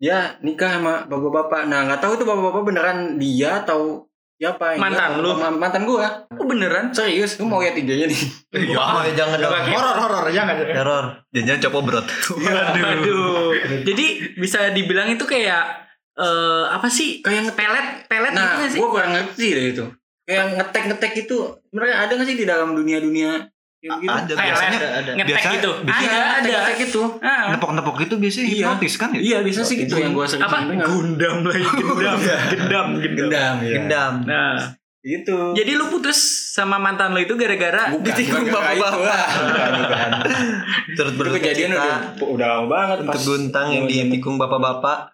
dia 0.00 0.40
nikah 0.40 0.80
sama 0.80 1.04
bapak-bapak 1.04 1.68
nah 1.68 1.84
nggak 1.84 2.00
tahu 2.00 2.16
tuh 2.16 2.26
bapak-bapak 2.26 2.64
beneran 2.64 2.98
dia 3.20 3.62
atau 3.62 4.08
siapa 4.34 4.74
yang 4.74 4.80
Mantan 4.82 5.10
lu? 5.18 5.30
Ma- 5.32 5.54
mantan 5.56 5.82
gua 5.82 6.26
Oh, 6.30 6.44
beneran? 6.44 6.90
serius 6.90 7.36
lu 7.36 7.46
mau 7.46 7.58
lihat 7.58 7.74
IG-nya 7.74 8.04
nih 8.04 8.20
Oh, 8.74 9.02
jangan 9.08 9.38
dong. 9.38 9.50
Horor 9.50 9.96
horor 9.96 10.24
jangan. 10.28 10.58
Teror. 10.58 11.04
Jangan 11.30 11.58
copo 11.62 11.78
brot. 11.80 12.06
Waduh. 12.34 13.54
Jadi 13.82 14.06
bisa 14.34 14.70
dibilang 14.70 15.08
itu 15.08 15.24
kayak 15.24 15.86
eh 16.14 16.64
apa 16.68 16.86
sih? 16.86 17.18
kayak 17.20 17.52
Pelet, 17.52 17.86
pelet 18.06 18.30
gitu 18.30 18.38
nah 18.38 18.54
nggak 18.56 18.70
sih? 18.70 18.78
gua 18.78 18.90
kurang 18.92 19.12
ngerti 19.12 19.46
deh 19.50 19.66
itu 19.70 19.84
kayak 20.24 20.44
ngetek 20.54 20.82
ngetek 20.88 21.12
itu 21.20 21.36
sebenarnya 21.64 21.96
ada 22.00 22.12
nggak 22.12 22.24
sih 22.24 22.36
di 22.36 22.44
dalam 22.44 22.72
dunia 22.72 22.98
dunia 22.98 23.30
kayak 23.34 23.53
gitu 23.86 24.08
Ada 24.08 24.32
biasanya. 24.32 24.78
ngetek 25.12 25.26
biasanya- 25.26 25.54
gitu. 25.54 25.70
biasanya 25.82 26.08
Ada, 26.10 26.38
ada. 26.38 26.50
ngetek 26.50 26.78
itu 26.82 27.02
Ah. 27.20 27.44
Nepok-nepok 27.52 27.96
itu 28.00 28.14
biasanya 28.16 28.46
Iya. 28.46 28.56
hipnotis 28.70 28.94
kan 28.94 29.08
ya? 29.10 29.20
iya 29.20 29.38
bisa 29.40 29.60
sih 29.60 29.76
gitu 29.76 29.94
yang 29.94 30.10
gua 30.10 30.24
sering 30.24 30.42
Apa? 30.42 30.56
dengar 30.64 30.86
Gundam 30.86 31.36
lagi, 31.42 31.62
gendam. 31.80 32.18
Gendam, 32.18 32.18
gendam. 32.50 32.86
gendam 32.98 33.54
ya 33.60 33.72
Gendam. 33.76 34.12
Nah, 34.24 34.56
gitu 35.00 35.36
jadi 35.52 35.70
lu 35.74 35.84
putus 35.86 36.16
sama 36.50 36.76
mantan 36.76 37.12
lu 37.12 37.20
itu 37.20 37.34
gara-gara 37.34 37.92
ditikung 38.04 38.44
bapak-bapak. 38.46 39.20
itu 39.20 40.94
Terus 40.96 41.10
itu 41.10 41.18
berduka 41.18 41.38
kejadian 41.38 41.70
udah 41.72 41.96
udah 42.24 42.46
lama 42.50 42.64
banget 42.66 42.96
untuk 43.04 43.20
guntang 43.22 43.68
yang 43.68 43.84
ditikung 43.84 44.34
bapak-bapak. 44.34 45.12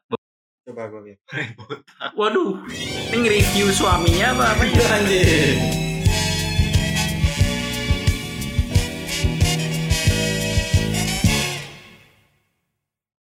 coba 0.61 0.87
gue 0.87 1.01
lihat 1.05 1.19
waduh, 2.15 2.63
ini 3.11 3.17
nge-review 3.19 3.67
suaminya 3.69 4.31
apa 4.31 4.55
apa 4.55 4.63
ya? 4.63 4.87
anjing 4.95 5.59